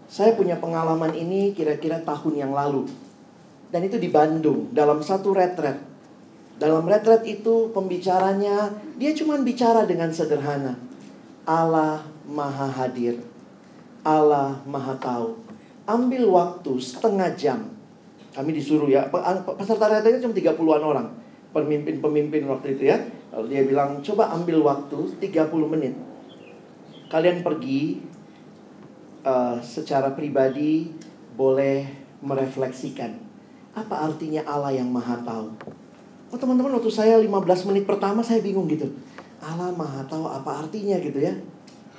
[0.09, 2.89] Saya punya pengalaman ini kira-kira tahun yang lalu.
[3.69, 5.77] Dan itu di Bandung dalam satu retret.
[6.57, 10.73] Dalam retret itu pembicaranya dia cuma bicara dengan sederhana.
[11.45, 13.21] Allah Maha Hadir.
[14.01, 15.29] Allah Maha Tahu.
[15.85, 17.69] Ambil waktu setengah jam.
[18.33, 19.05] Kami disuruh ya,
[19.61, 21.07] peserta retretnya cuma 30-an orang.
[21.55, 22.99] Pemimpin-pemimpin waktu itu ya.
[23.31, 25.95] Lalu dia bilang, coba ambil waktu 30 menit.
[27.07, 28.03] Kalian pergi
[29.23, 30.91] uh, secara pribadi
[31.39, 31.87] boleh
[32.19, 33.23] merefleksikan.
[33.71, 35.47] Apa artinya Allah yang Maha Tahu?
[36.33, 37.31] Oh teman-teman waktu saya 15
[37.71, 38.91] menit pertama saya bingung gitu.
[39.45, 41.31] Allah maha tahu apa artinya gitu ya.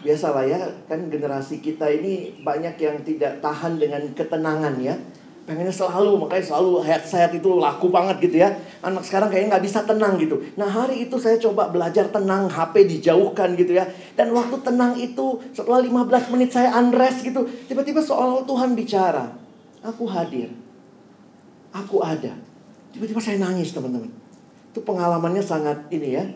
[0.02, 0.58] Biasalah ya
[0.90, 4.92] kan generasi kita ini banyak yang tidak tahan dengan ketenangan ya.
[5.46, 8.50] Pengennya selalu, makanya selalu sehat-sehat itu laku banget gitu ya.
[8.82, 10.42] Anak sekarang kayaknya nggak bisa tenang gitu.
[10.58, 13.86] Nah hari itu saya coba belajar tenang, HP dijauhkan gitu ya.
[14.18, 17.46] Dan waktu tenang itu setelah 15 menit saya unrest gitu.
[17.70, 19.38] Tiba-tiba seolah Tuhan bicara.
[19.86, 20.50] Aku hadir.
[21.70, 22.34] Aku ada.
[22.90, 24.10] Tiba-tiba saya nangis teman-teman.
[24.74, 26.26] Itu pengalamannya sangat ini ya.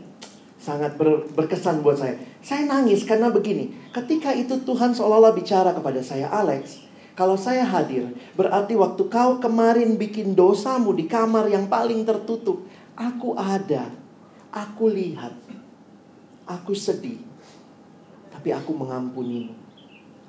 [0.62, 2.14] Sangat ber, berkesan buat saya.
[2.46, 3.74] Saya nangis karena begini.
[3.90, 6.89] Ketika itu Tuhan seolah-olah bicara kepada saya, Alex.
[7.20, 12.64] Kalau saya hadir, berarti waktu kau kemarin bikin dosamu di kamar yang paling tertutup,
[12.96, 13.92] aku ada,
[14.48, 15.36] aku lihat,
[16.48, 17.20] aku sedih,
[18.32, 19.52] tapi aku mengampunimu,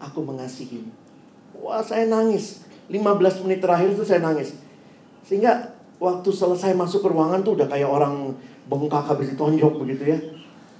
[0.04, 0.92] aku mengasihimu.
[1.64, 2.68] Wah, saya nangis.
[2.92, 4.52] 15 menit terakhir itu saya nangis.
[5.24, 8.36] Sehingga waktu selesai masuk ke ruangan tuh udah kayak orang
[8.68, 10.20] bengkak habis ditonjok begitu ya.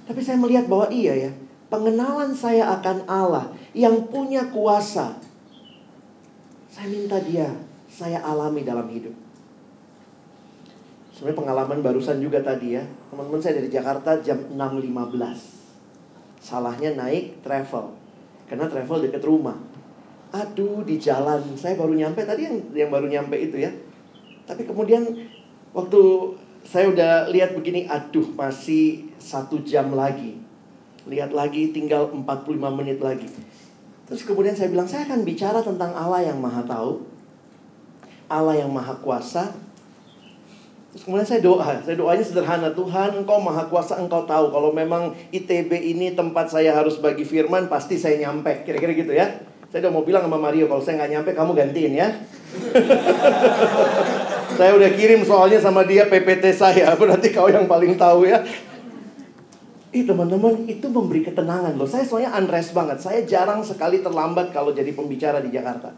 [0.04, 1.32] Tapi saya melihat bahwa iya ya,
[1.72, 5.31] pengenalan saya akan Allah yang punya kuasa
[6.72, 7.52] saya minta dia,
[7.84, 9.12] saya alami dalam hidup.
[11.12, 12.82] Sebenarnya pengalaman barusan juga tadi ya.
[13.12, 16.40] Teman-teman saya dari Jakarta jam 6.15.
[16.40, 17.92] Salahnya naik travel.
[18.48, 19.60] Karena travel dekat rumah.
[20.32, 21.44] Aduh di jalan.
[21.60, 23.68] Saya baru nyampe tadi yang, yang baru nyampe itu ya.
[24.48, 25.04] Tapi kemudian
[25.76, 26.00] waktu
[26.64, 27.84] saya udah lihat begini.
[27.84, 30.40] Aduh masih satu jam lagi.
[31.04, 32.24] Lihat lagi tinggal 45
[32.72, 33.28] menit lagi.
[34.12, 37.00] Terus kemudian saya bilang, saya akan bicara tentang Allah yang maha tahu.
[38.28, 39.56] Allah yang maha kuasa.
[40.92, 41.80] Terus kemudian saya doa.
[41.80, 42.68] Saya doanya sederhana.
[42.76, 44.52] Tuhan, engkau maha kuasa, engkau tahu.
[44.52, 48.68] Kalau memang ITB ini tempat saya harus bagi firman, pasti saya nyampe.
[48.68, 49.32] Kira-kira gitu ya.
[49.72, 52.08] Saya udah mau bilang sama Mario, kalau saya nggak nyampe, kamu gantiin ya.
[54.60, 56.92] saya udah kirim soalnya sama dia PPT saya.
[57.00, 58.44] Berarti kau yang paling tahu ya.
[59.92, 61.84] Ih teman-teman itu memberi ketenangan loh.
[61.84, 62.96] Saya soalnya unrest banget.
[62.96, 65.92] Saya jarang sekali terlambat kalau jadi pembicara di Jakarta.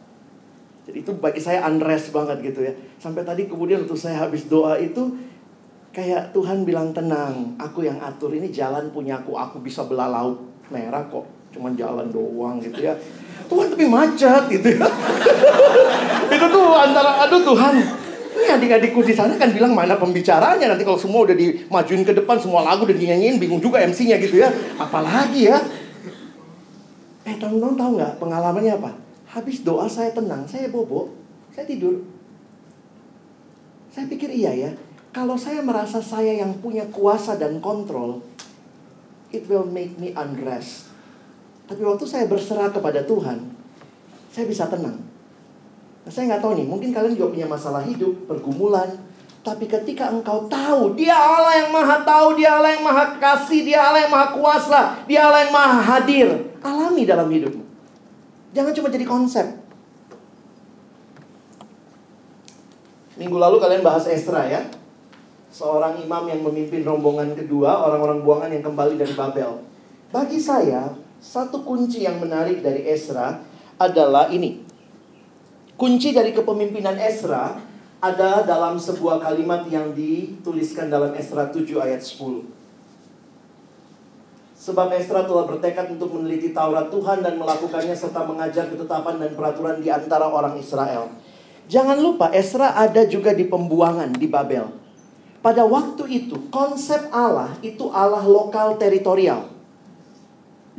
[0.85, 2.75] Jadi itu bagi saya unrest banget gitu ya.
[2.99, 5.15] Sampai tadi kemudian waktu saya habis doa itu
[5.95, 10.43] kayak Tuhan bilang tenang, aku yang atur ini jalan punyaku, aku bisa belah laut
[10.75, 11.25] merah kok.
[11.55, 12.99] Cuman jalan doang gitu ya.
[13.47, 14.91] Tuhan tapi macet gitu ya.
[16.35, 18.04] itu tuh antara aduh Tuhan
[18.35, 22.35] ini adik-adikku di sana kan bilang mana pembicaranya nanti kalau semua udah dimajuin ke depan
[22.43, 24.51] semua lagu udah dinyanyiin bingung juga MC-nya gitu ya.
[24.75, 25.63] Apalagi ya.
[27.25, 28.91] Eh teman-teman tahu nggak pengalamannya apa?
[29.31, 31.15] Habis doa saya tenang, saya bobo,
[31.55, 32.03] saya tidur.
[33.95, 34.71] Saya pikir iya ya.
[35.15, 38.19] Kalau saya merasa saya yang punya kuasa dan kontrol,
[39.31, 40.91] it will make me unrest.
[41.71, 43.47] Tapi waktu saya berserah kepada Tuhan,
[44.35, 45.14] saya bisa tenang.
[46.05, 48.93] Nah, saya nggak tahu nih, mungkin kalian juga punya masalah hidup, pergumulan.
[49.45, 53.81] Tapi ketika engkau tahu, dia Allah yang maha tahu, dia Allah yang maha kasih, dia
[53.81, 56.29] Allah yang maha kuasa, dia Allah yang maha hadir.
[56.65, 57.65] Alami dalam hidupmu.
[58.57, 59.47] Jangan cuma jadi konsep.
[63.21, 64.65] Minggu lalu kalian bahas Esra ya.
[65.53, 69.61] Seorang imam yang memimpin rombongan kedua, orang-orang buangan yang kembali dari Babel.
[70.09, 70.89] Bagi saya,
[71.21, 73.45] satu kunci yang menarik dari Esra
[73.79, 74.64] adalah ini.
[75.85, 77.61] Kunci dari kepemimpinan Esra
[78.01, 82.41] ada dalam sebuah kalimat yang dituliskan dalam Esra 7 ayat 10.
[84.57, 89.85] Sebab Esra telah bertekad untuk meneliti Taurat Tuhan dan melakukannya serta mengajar ketetapan dan peraturan
[89.85, 91.13] di antara orang Israel.
[91.69, 94.73] Jangan lupa Esra ada juga di pembuangan di Babel.
[95.45, 99.53] Pada waktu itu konsep Allah itu Allah lokal teritorial.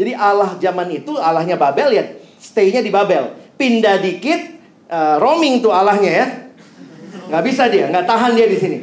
[0.01, 2.09] Jadi Allah zaman itu Allahnya Babel ya
[2.41, 3.37] stay-nya di Babel.
[3.53, 4.54] Pindah dikit
[4.89, 6.27] uh, roaming tuh Allahnya ya.
[7.25, 8.77] Nggak bisa dia, nggak tahan dia di sini.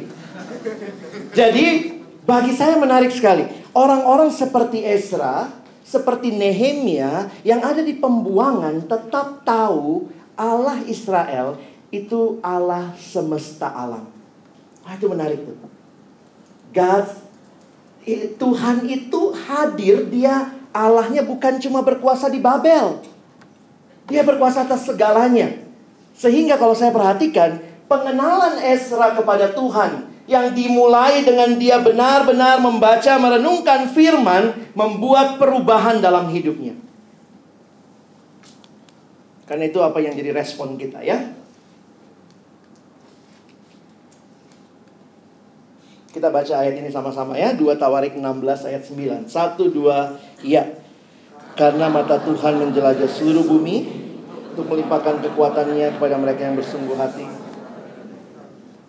[1.33, 1.65] Jadi
[2.23, 3.47] bagi saya menarik sekali.
[3.73, 5.49] Orang-orang seperti Esra,
[5.81, 11.57] seperti Nehemia yang ada di pembuangan tetap tahu Allah Israel
[11.89, 14.05] itu Allah semesta alam.
[14.85, 15.57] Wah, itu menarik tuh.
[16.73, 17.07] God
[18.35, 22.99] Tuhan itu hadir dia Allahnya bukan cuma berkuasa di Babel.
[24.11, 25.62] Dia berkuasa atas segalanya.
[26.13, 27.57] Sehingga kalau saya perhatikan,
[27.89, 36.31] pengenalan Esra kepada Tuhan yang dimulai dengan dia benar-benar membaca merenungkan firman membuat perubahan dalam
[36.31, 36.79] hidupnya.
[39.43, 41.19] Karena itu apa yang jadi respon kita ya.
[46.13, 47.51] Kita baca ayat ini sama-sama ya.
[47.57, 49.27] 2 Tawarik 16 ayat 9.
[49.27, 50.77] 1 2 iya.
[51.57, 54.02] Karena mata Tuhan menjelajah seluruh bumi
[54.53, 57.25] untuk melimpahkan kekuatannya kepada mereka yang bersungguh hati.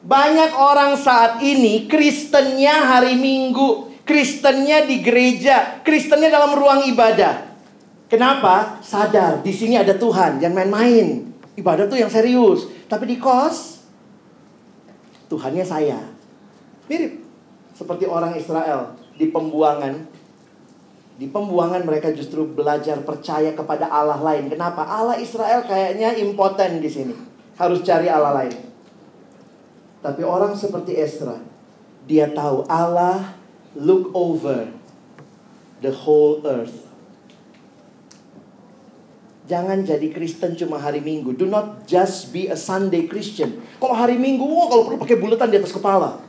[0.05, 7.57] Banyak orang saat ini Kristennya hari Minggu, Kristennya di gereja, Kristennya dalam ruang ibadah.
[8.13, 8.85] Kenapa?
[8.85, 11.33] Sadar di sini ada Tuhan, jangan main-main.
[11.57, 12.69] Ibadah tuh yang serius.
[12.85, 13.81] Tapi di kos,
[15.33, 15.99] Tuhannya saya.
[16.85, 17.25] Mirip.
[17.75, 20.14] Seperti orang Israel di pembuangan.
[21.15, 24.51] Di pembuangan mereka justru belajar percaya kepada Allah lain.
[24.51, 24.83] Kenapa?
[24.83, 27.15] Allah Israel kayaknya impoten di sini.
[27.55, 28.55] Harus cari Allah lain.
[30.03, 31.39] Tapi orang seperti Esra,
[32.05, 33.39] dia tahu Allah
[33.79, 34.69] look over
[35.81, 36.85] the whole earth.
[39.45, 41.37] Jangan jadi Kristen cuma hari Minggu.
[41.37, 43.61] Do not just be a Sunday Christian.
[43.77, 46.25] Kalau hari Minggu, wah kalau perlu pakai bulatan di atas kepala.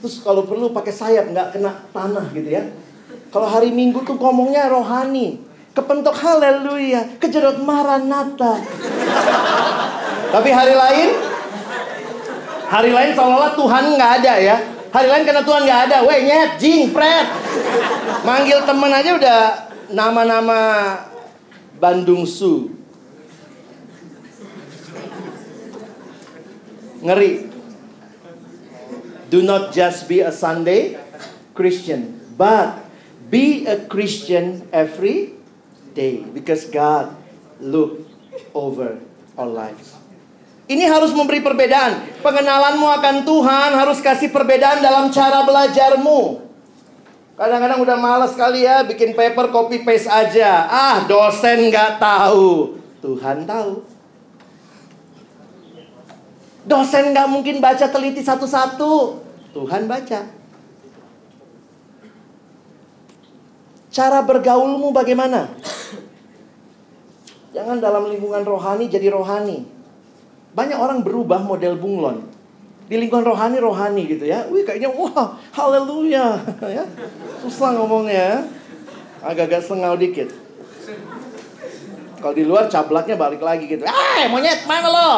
[0.00, 2.64] Terus kalau perlu pakai sayap, nggak kena tanah gitu ya.
[3.36, 5.36] Kalau hari Minggu tuh ngomongnya rohani.
[5.76, 8.56] Kepentok haleluya, kejedot maranata.
[10.32, 11.08] Tapi hari lain,
[12.64, 14.56] hari lain seolah-olah Tuhan nggak ada ya.
[14.88, 17.28] Hari lain karena Tuhan nggak ada, weh nyet, jing, pret.
[18.24, 19.40] Manggil temen aja udah
[19.92, 20.60] nama-nama
[21.76, 22.72] Bandung Su.
[27.04, 27.52] Ngeri.
[29.28, 30.96] Do not just be a Sunday
[31.52, 32.85] Christian, but
[33.26, 35.34] be a Christian every
[35.94, 37.14] day because God
[37.58, 38.04] look
[38.54, 39.00] over
[39.34, 39.96] our lives.
[40.66, 42.02] Ini harus memberi perbedaan.
[42.26, 46.42] Pengenalanmu akan Tuhan harus kasih perbedaan dalam cara belajarmu.
[47.38, 50.66] Kadang-kadang udah males kali ya bikin paper copy paste aja.
[50.66, 52.80] Ah, dosen nggak tahu.
[52.98, 53.86] Tuhan tahu.
[56.66, 59.22] Dosen nggak mungkin baca teliti satu-satu.
[59.54, 60.35] Tuhan baca.
[63.96, 65.48] Cara bergaulmu bagaimana?
[67.56, 69.64] Jangan dalam lingkungan rohani jadi rohani.
[70.52, 72.28] Banyak orang berubah model bunglon.
[72.92, 74.44] Di lingkungan rohani rohani gitu ya.
[74.52, 76.36] Wih kayaknya wah haleluya
[76.76, 76.84] ya.
[77.40, 78.44] Susah ngomongnya.
[79.24, 80.28] Agak-agak sengau dikit.
[82.20, 83.88] Kalau di luar cablaknya balik lagi gitu.
[83.88, 85.10] Eh monyet mana lo?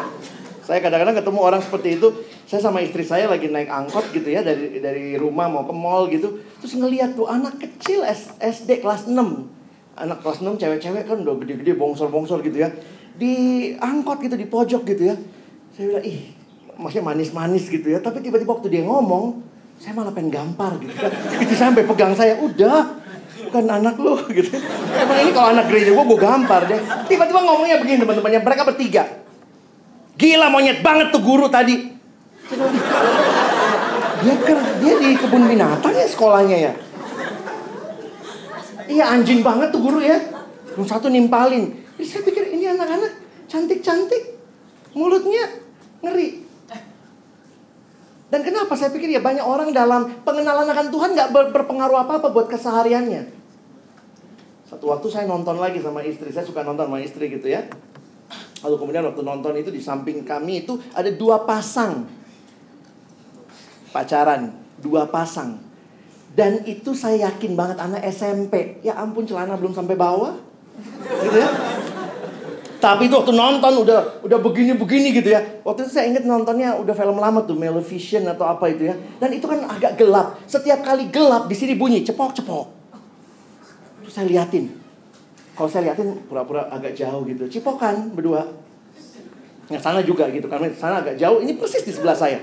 [0.64, 2.08] saya kadang-kadang ketemu orang seperti itu.
[2.48, 6.08] Saya sama istri saya lagi naik angkot gitu ya dari dari rumah mau ke mall
[6.08, 6.40] gitu.
[6.64, 8.00] Terus ngeliat tuh anak kecil
[8.40, 9.12] SD kelas 6.
[10.00, 12.72] Anak kelas 6 cewek-cewek kan udah gede-gede bongsor-bongsor gitu ya.
[13.14, 13.34] Di
[13.76, 15.16] angkot gitu di pojok gitu ya.
[15.76, 16.32] Saya bilang, ih
[16.80, 18.00] maksudnya manis-manis gitu ya.
[18.00, 19.44] Tapi tiba-tiba waktu dia ngomong,
[19.76, 21.12] saya malah pengen gampar gitu kan.
[21.44, 23.04] Itu sampai pegang saya, udah
[23.52, 24.50] bukan anak lu gitu.
[24.96, 26.80] Emang ini kalau anak gereja gue gue gampar deh.
[27.06, 29.23] Tiba-tiba ngomongnya begini teman-temannya, mereka bertiga.
[30.14, 31.90] Gila monyet banget tuh guru tadi.
[34.24, 36.72] Dia kan dia di kebun binatang ya sekolahnya ya.
[38.84, 40.16] Iya anjing banget tuh guru ya.
[40.78, 41.74] Yang satu nimpalin.
[41.98, 43.12] Jadi saya pikir ini anak-anak
[43.50, 44.38] cantik-cantik.
[44.94, 45.50] Mulutnya
[46.02, 46.46] ngeri.
[48.30, 52.34] Dan kenapa saya pikir ya banyak orang dalam pengenalan akan Tuhan nggak ber- berpengaruh apa-apa
[52.34, 53.30] buat kesehariannya.
[54.66, 57.62] Satu waktu saya nonton lagi sama istri, saya suka nonton sama istri gitu ya.
[58.64, 62.08] Lalu kemudian waktu nonton itu di samping kami itu ada dua pasang
[63.94, 64.50] pacaran,
[64.82, 65.62] dua pasang.
[66.34, 68.82] Dan itu saya yakin banget anak SMP.
[68.82, 70.34] Ya ampun celana belum sampai bawah.
[71.22, 71.46] Gitu ya.
[72.82, 75.62] Tapi itu waktu nonton udah udah begini-begini gitu ya.
[75.62, 78.98] Waktu itu saya ingat nontonnya udah film lama tuh Maleficent atau apa itu ya.
[79.22, 80.42] Dan itu kan agak gelap.
[80.50, 82.66] Setiap kali gelap di sini bunyi cepok-cepok.
[84.02, 84.83] Terus saya liatin.
[85.54, 87.46] Kalau saya liatin pura-pura agak jauh gitu.
[87.46, 88.42] Cipokan berdua.
[89.70, 90.50] Yang sana juga gitu.
[90.50, 91.38] Karena sana agak jauh.
[91.38, 92.42] Ini persis di sebelah saya.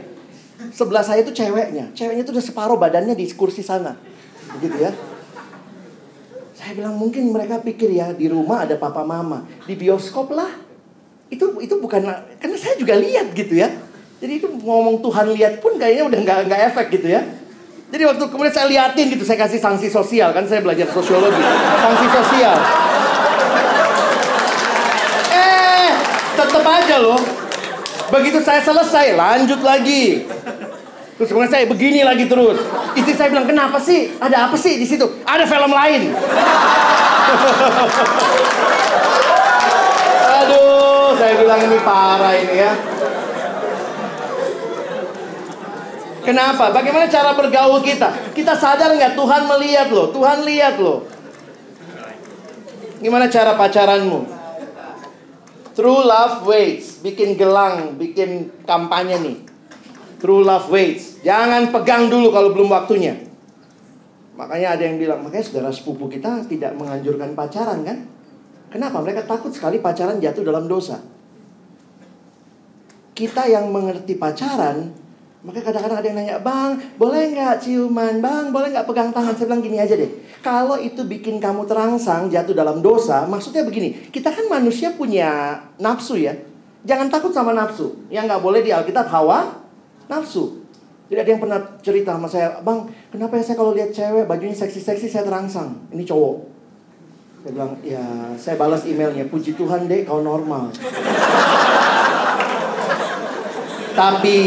[0.72, 1.92] Sebelah saya itu ceweknya.
[1.92, 4.00] Ceweknya itu udah separuh badannya di kursi sana.
[4.58, 4.92] Begitu ya.
[6.62, 10.62] Saya bilang mungkin mereka pikir ya di rumah ada papa mama, di bioskop lah.
[11.34, 12.06] Itu itu bukan
[12.38, 13.74] karena saya juga lihat gitu ya.
[14.22, 17.26] Jadi itu ngomong Tuhan lihat pun kayaknya udah nggak nggak efek gitu ya.
[17.92, 21.44] Jadi waktu kemudian saya liatin gitu, saya kasih sanksi sosial kan saya belajar sosiologi,
[21.82, 22.56] sanksi sosial.
[25.34, 25.92] Eh,
[26.36, 27.20] tetap aja loh.
[28.12, 30.28] Begitu saya selesai, lanjut lagi.
[31.16, 32.58] Terus kemudian saya begini lagi terus.
[32.98, 34.10] Istri saya bilang, kenapa sih?
[34.18, 35.06] Ada apa sih di situ?
[35.22, 36.12] Ada film lain.
[40.42, 42.74] Aduh, saya bilang ini parah ini ya.
[46.22, 46.70] Kenapa?
[46.70, 48.34] Bagaimana cara bergaul kita?
[48.34, 51.06] Kita sadar nggak Tuhan melihat loh, Tuhan lihat loh.
[53.02, 54.31] Gimana cara pacaranmu?
[55.82, 59.38] True love waits, bikin gelang, bikin kampanye nih.
[60.22, 61.26] True love waits.
[61.26, 63.18] Jangan pegang dulu kalau belum waktunya.
[64.38, 67.98] Makanya ada yang bilang, makanya saudara sepupu kita tidak menganjurkan pacaran kan?
[68.70, 69.02] Kenapa?
[69.02, 71.02] Mereka takut sekali pacaran jatuh dalam dosa.
[73.18, 74.94] Kita yang mengerti pacaran,
[75.42, 78.22] makanya kadang-kadang ada yang nanya, Bang, boleh nggak ciuman?
[78.22, 79.34] Bang, boleh nggak pegang tangan?
[79.34, 80.10] Saya bilang gini aja deh.
[80.46, 84.10] Kalau itu bikin kamu terangsang, jatuh dalam dosa, maksudnya begini.
[84.14, 86.38] Kita kan manusia punya nafsu ya.
[86.86, 88.06] Jangan takut sama nafsu.
[88.14, 89.66] Yang nggak boleh di Alkitab hawa
[90.06, 90.62] nafsu.
[91.12, 94.56] Jadi ada yang pernah cerita sama saya, Bang, kenapa ya saya kalau lihat cewek bajunya
[94.56, 95.76] seksi-seksi saya terangsang?
[95.92, 96.38] Ini cowok.
[97.42, 98.06] Saya bilang, ya
[98.38, 100.70] saya balas emailnya, puji Tuhan deh kau normal.
[103.92, 104.40] Tapi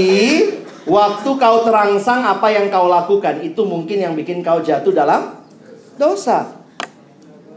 [0.84, 5.40] waktu kau terangsang apa yang kau lakukan itu mungkin yang bikin kau jatuh dalam
[5.96, 6.60] dosa.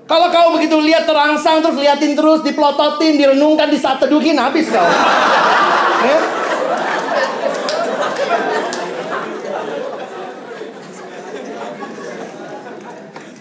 [0.08, 4.88] Kalau kau begitu lihat terangsang terus liatin terus dipelototin, direnungkan, di saat teduhin habis kau.
[6.00, 6.20] Ya?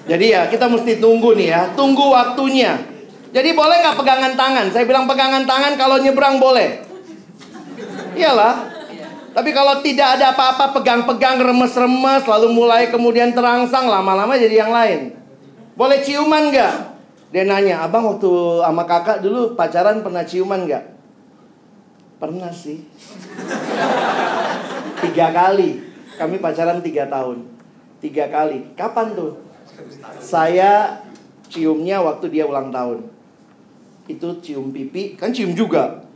[0.07, 2.79] Jadi ya kita mesti tunggu nih ya, tunggu waktunya.
[3.31, 4.67] Jadi boleh nggak pegangan tangan?
[4.71, 6.83] Saya bilang pegangan tangan kalau nyebrang boleh.
[8.15, 8.76] Iyalah.
[9.37, 15.13] Tapi kalau tidak ada apa-apa pegang-pegang remes-remes lalu mulai kemudian terangsang lama-lama jadi yang lain.
[15.77, 16.75] Boleh ciuman nggak?
[17.37, 18.33] Dia nanya, abang waktu
[18.65, 20.85] sama kakak dulu pacaran pernah ciuman nggak?
[22.17, 22.81] Pernah sih.
[25.05, 25.85] Tiga kali.
[26.17, 27.45] Kami pacaran tiga tahun.
[28.01, 28.73] Tiga kali.
[28.73, 29.37] Kapan tuh?
[30.17, 31.05] Saya
[31.53, 33.05] ciumnya waktu dia ulang tahun.
[34.09, 36.09] Itu cium pipi, kan cium juga.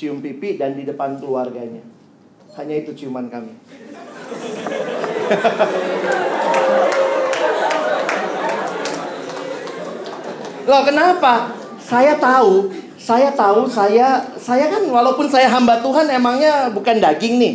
[0.00, 1.93] Cium pipi dan di depan keluarganya.
[2.54, 3.50] Hanya itu ciuman kami.
[10.64, 11.52] Loh kenapa?
[11.76, 17.54] Saya tahu, saya tahu saya saya kan walaupun saya hamba Tuhan emangnya bukan daging nih.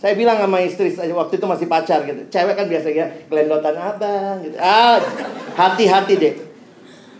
[0.00, 2.22] Saya bilang sama istri saya waktu itu masih pacar gitu.
[2.32, 4.56] Cewek kan biasa ya gelendotan abang gitu.
[4.56, 4.96] Ah,
[5.58, 6.34] hati-hati deh.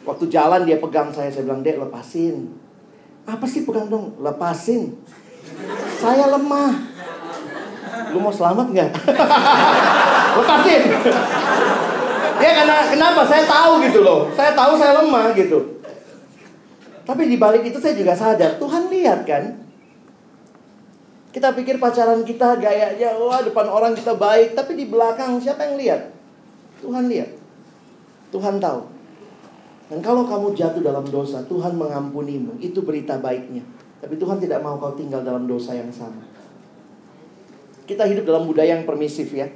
[0.07, 2.57] Waktu jalan dia pegang saya, saya bilang, "Dek, lepasin."
[3.29, 4.17] Apa sih pegang dong?
[4.17, 4.97] Lepasin.
[6.01, 6.73] Saya lemah.
[8.11, 8.91] Lu mau selamat nggak?
[10.41, 10.83] lepasin.
[12.41, 13.21] Ya karena kenapa?
[13.29, 14.33] Saya tahu gitu loh.
[14.33, 15.81] Saya tahu saya lemah gitu.
[17.05, 19.61] Tapi di balik itu saya juga sadar, Tuhan lihat kan?
[21.31, 25.75] Kita pikir pacaran kita gayanya, wah depan orang kita baik, tapi di belakang siapa yang
[25.79, 26.11] lihat?
[26.83, 27.31] Tuhan lihat.
[28.31, 28.81] Tuhan tahu.
[29.91, 32.63] Dan kalau kamu jatuh dalam dosa, Tuhan mengampunimu.
[32.63, 33.67] Itu berita baiknya.
[34.01, 36.25] Tapi Tuhan tidak mau kau tinggal dalam dosa yang sama.
[37.85, 39.51] Kita hidup dalam budaya yang permisif ya.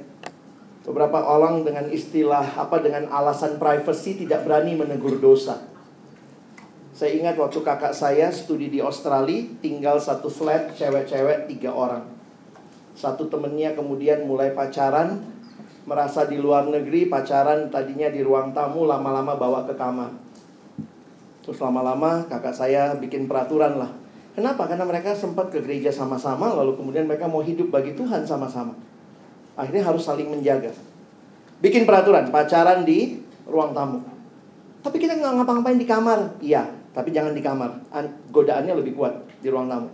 [0.85, 5.65] Beberapa orang dengan istilah apa dengan alasan privacy tidak berani menegur dosa.
[6.93, 12.05] Saya ingat waktu kakak saya studi di Australia, tinggal satu flat cewek-cewek tiga orang.
[12.95, 15.19] Satu temennya kemudian mulai pacaran,
[15.89, 20.13] merasa di luar negeri pacaran tadinya di ruang tamu lama-lama bawa ke kamar.
[21.43, 24.04] Terus lama-lama kakak saya bikin peraturan lah.
[24.35, 24.67] Kenapa?
[24.67, 28.75] Karena mereka sempat ke gereja sama-sama, lalu kemudian mereka mau hidup bagi Tuhan sama-sama.
[29.55, 30.75] Akhirnya harus saling menjaga.
[31.63, 34.03] Bikin peraturan, pacaran di ruang tamu.
[34.83, 36.35] Tapi kita nggak ngapa-ngapain di kamar.
[36.43, 37.79] Iya, tapi jangan di kamar.
[38.35, 39.87] Godaannya lebih kuat di ruang tamu.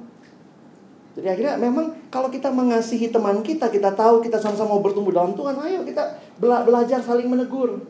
[1.12, 5.38] Jadi akhirnya memang kalau kita mengasihi teman kita, kita tahu kita sama-sama mau bertumbuh dalam
[5.38, 7.84] Tuhan, ayo kita bela belajar saling menegur.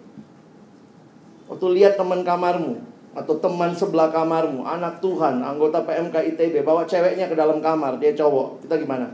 [1.47, 2.81] Waktu lihat teman kamarmu,
[3.11, 8.15] atau teman sebelah kamarmu, anak Tuhan, anggota PMK ITB, bawa ceweknya ke dalam kamar, dia
[8.15, 9.11] cowok, kita gimana?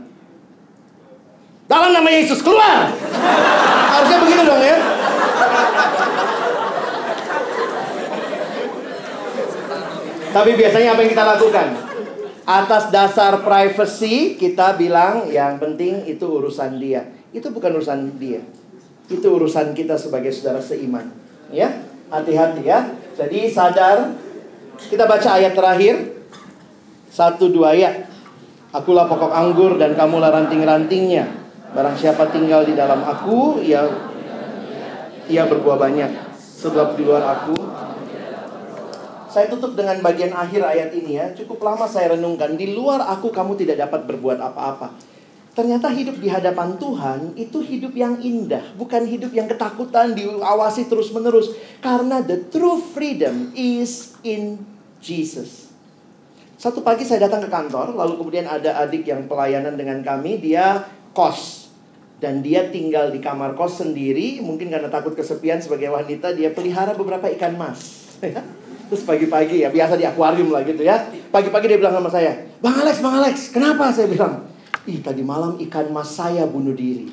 [1.66, 2.88] Dalam nama Yesus, keluar!
[3.92, 4.76] Harusnya begitu dong ya.
[10.28, 11.66] Tapi biasanya apa yang kita lakukan?
[12.48, 17.04] Atas dasar privacy kita bilang yang penting itu urusan dia.
[17.34, 18.40] Itu bukan urusan dia.
[19.08, 21.12] Itu urusan kita sebagai saudara seiman.
[21.52, 22.96] Ya, hati-hati ya.
[23.18, 24.14] Jadi sadar.
[24.78, 26.22] Kita baca ayat terakhir.
[27.10, 28.06] Satu dua ayat.
[28.70, 31.26] Akulah pokok anggur dan kamulah ranting-rantingnya.
[31.74, 33.82] Barang siapa tinggal di dalam aku, ia
[35.26, 36.30] ia berbuah banyak.
[36.38, 37.58] Sebab di luar aku
[39.28, 41.26] saya tutup dengan bagian akhir ayat ini ya.
[41.36, 42.56] Cukup lama saya renungkan.
[42.56, 44.96] Di luar aku kamu tidak dapat berbuat apa-apa.
[45.58, 51.50] Ternyata hidup di hadapan Tuhan itu hidup yang indah, bukan hidup yang ketakutan diawasi terus-menerus.
[51.82, 54.62] Karena the true freedom is in
[55.02, 55.74] Jesus.
[56.54, 60.86] Satu pagi saya datang ke kantor, lalu kemudian ada adik yang pelayanan dengan kami, dia
[61.10, 61.74] kos.
[62.22, 66.94] Dan dia tinggal di kamar kos sendiri, mungkin karena takut kesepian sebagai wanita, dia pelihara
[66.94, 68.06] beberapa ikan mas.
[68.94, 71.02] Terus pagi-pagi ya, biasa di akuarium lah gitu ya.
[71.34, 73.90] Pagi-pagi dia bilang sama saya, Bang Alex, Bang Alex, kenapa?
[73.90, 74.46] Saya bilang,
[74.86, 77.10] Ih tadi malam ikan mas saya bunuh diri.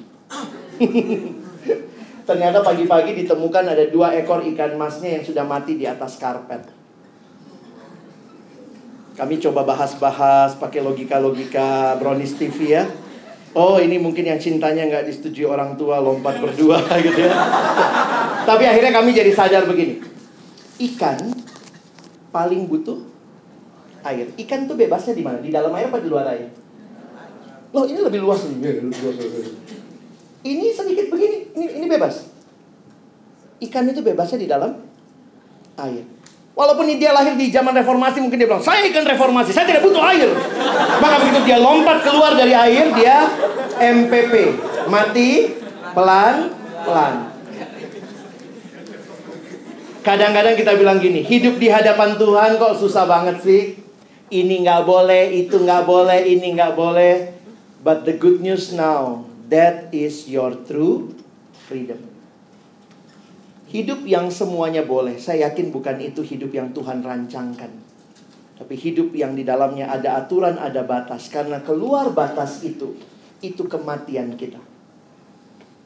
[2.27, 6.65] Ternyata pagi-pagi ditemukan ada dua ekor ikan masnya yang sudah mati di atas karpet.
[9.15, 12.83] Kami coba bahas-bahas pakai logika-logika brownies TV ya.
[13.55, 17.33] Oh ini mungkin yang cintanya nggak disetujui orang tua lompat berdua gitu ya.
[18.43, 20.03] Tapi akhirnya kami jadi sadar begini.
[20.81, 21.31] Ikan
[22.35, 22.99] paling butuh
[24.03, 24.27] air.
[24.35, 25.39] Ikan tuh bebasnya di mana?
[25.39, 26.64] Di dalam air apa di luar air?
[27.75, 28.55] Loh, ini lebih luas nih.
[28.63, 29.19] Ya, luas.
[30.47, 32.31] Ini sedikit begini, ini ini bebas.
[33.59, 34.79] Ikan itu bebasnya di dalam
[35.75, 36.07] air.
[36.55, 39.99] Walaupun dia lahir di zaman reformasi, mungkin dia bilang, saya ikan reformasi, saya tidak butuh
[40.07, 40.31] air.
[41.03, 43.27] Maka begitu dia lompat keluar dari air, dia
[43.75, 44.55] MPP,
[44.87, 45.51] mati
[45.91, 47.35] pelan-pelan.
[49.99, 53.75] Kadang-kadang kita bilang gini, hidup di hadapan Tuhan kok susah banget sih.
[54.31, 57.34] Ini nggak boleh, itu nggak boleh, ini nggak boleh.
[57.85, 61.13] But the good news now, that is your true
[61.69, 62.01] freedom.
[63.69, 67.69] Hidup yang semuanya boleh, saya yakin bukan itu hidup yang Tuhan rancangkan.
[68.57, 71.29] Tapi hidup yang di dalamnya ada aturan, ada batas.
[71.29, 72.97] Karena keluar batas itu,
[73.45, 74.57] itu kematian kita.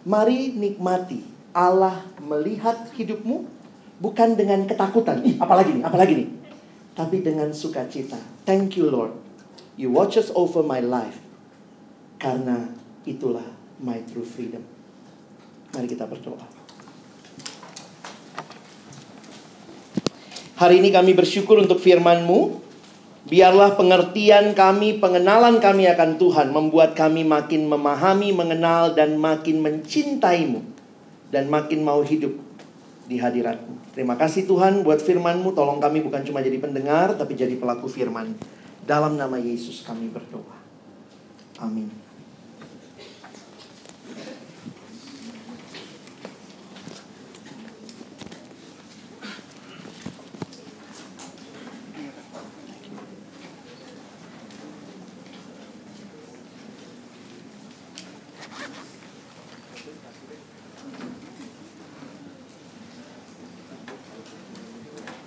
[0.08, 1.20] Mari nikmati
[1.52, 3.44] Allah melihat hidupmu
[4.00, 5.20] bukan dengan ketakutan.
[5.28, 6.30] Ih, apalagi nih, apalagi nih.
[6.96, 8.16] Tapi dengan sukacita.
[8.48, 9.12] Thank you Lord.
[9.76, 11.29] You watches over my life.
[12.20, 12.68] Karena
[13.08, 13.48] itulah
[13.80, 14.60] my true freedom.
[15.72, 16.44] Mari kita berdoa.
[20.60, 22.68] Hari ini kami bersyukur untuk firman-Mu.
[23.32, 30.60] Biarlah pengertian kami, pengenalan kami akan Tuhan membuat kami makin memahami, mengenal, dan makin mencintai-Mu.
[31.32, 32.36] Dan makin mau hidup
[33.08, 33.96] di hadirat-Mu.
[33.96, 35.56] Terima kasih Tuhan buat firman-Mu.
[35.56, 38.36] Tolong kami bukan cuma jadi pendengar, tapi jadi pelaku firman.
[38.84, 40.60] Dalam nama Yesus kami berdoa.
[41.64, 42.10] Amin.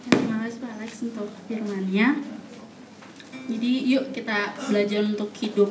[0.02, 1.28] Terima kasih Pak Alex untuk
[1.92, 2.08] firmannya.
[3.52, 5.68] Jadi yuk kita belajar untuk hidup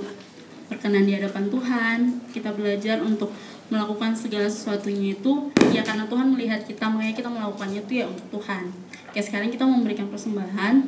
[0.69, 1.99] berkenan di hadapan Tuhan.
[2.29, 3.33] Kita belajar untuk
[3.71, 8.27] melakukan segala sesuatunya itu ya karena Tuhan melihat kita makanya kita melakukannya itu ya untuk
[8.39, 8.69] Tuhan.
[9.09, 10.85] Oke sekarang kita memberikan persembahan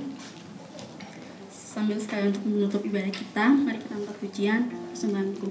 [1.50, 3.46] sambil sekalian untuk menutup ibadah kita.
[3.50, 4.62] Mari kita angkat pujian
[4.92, 5.48] persembahanku.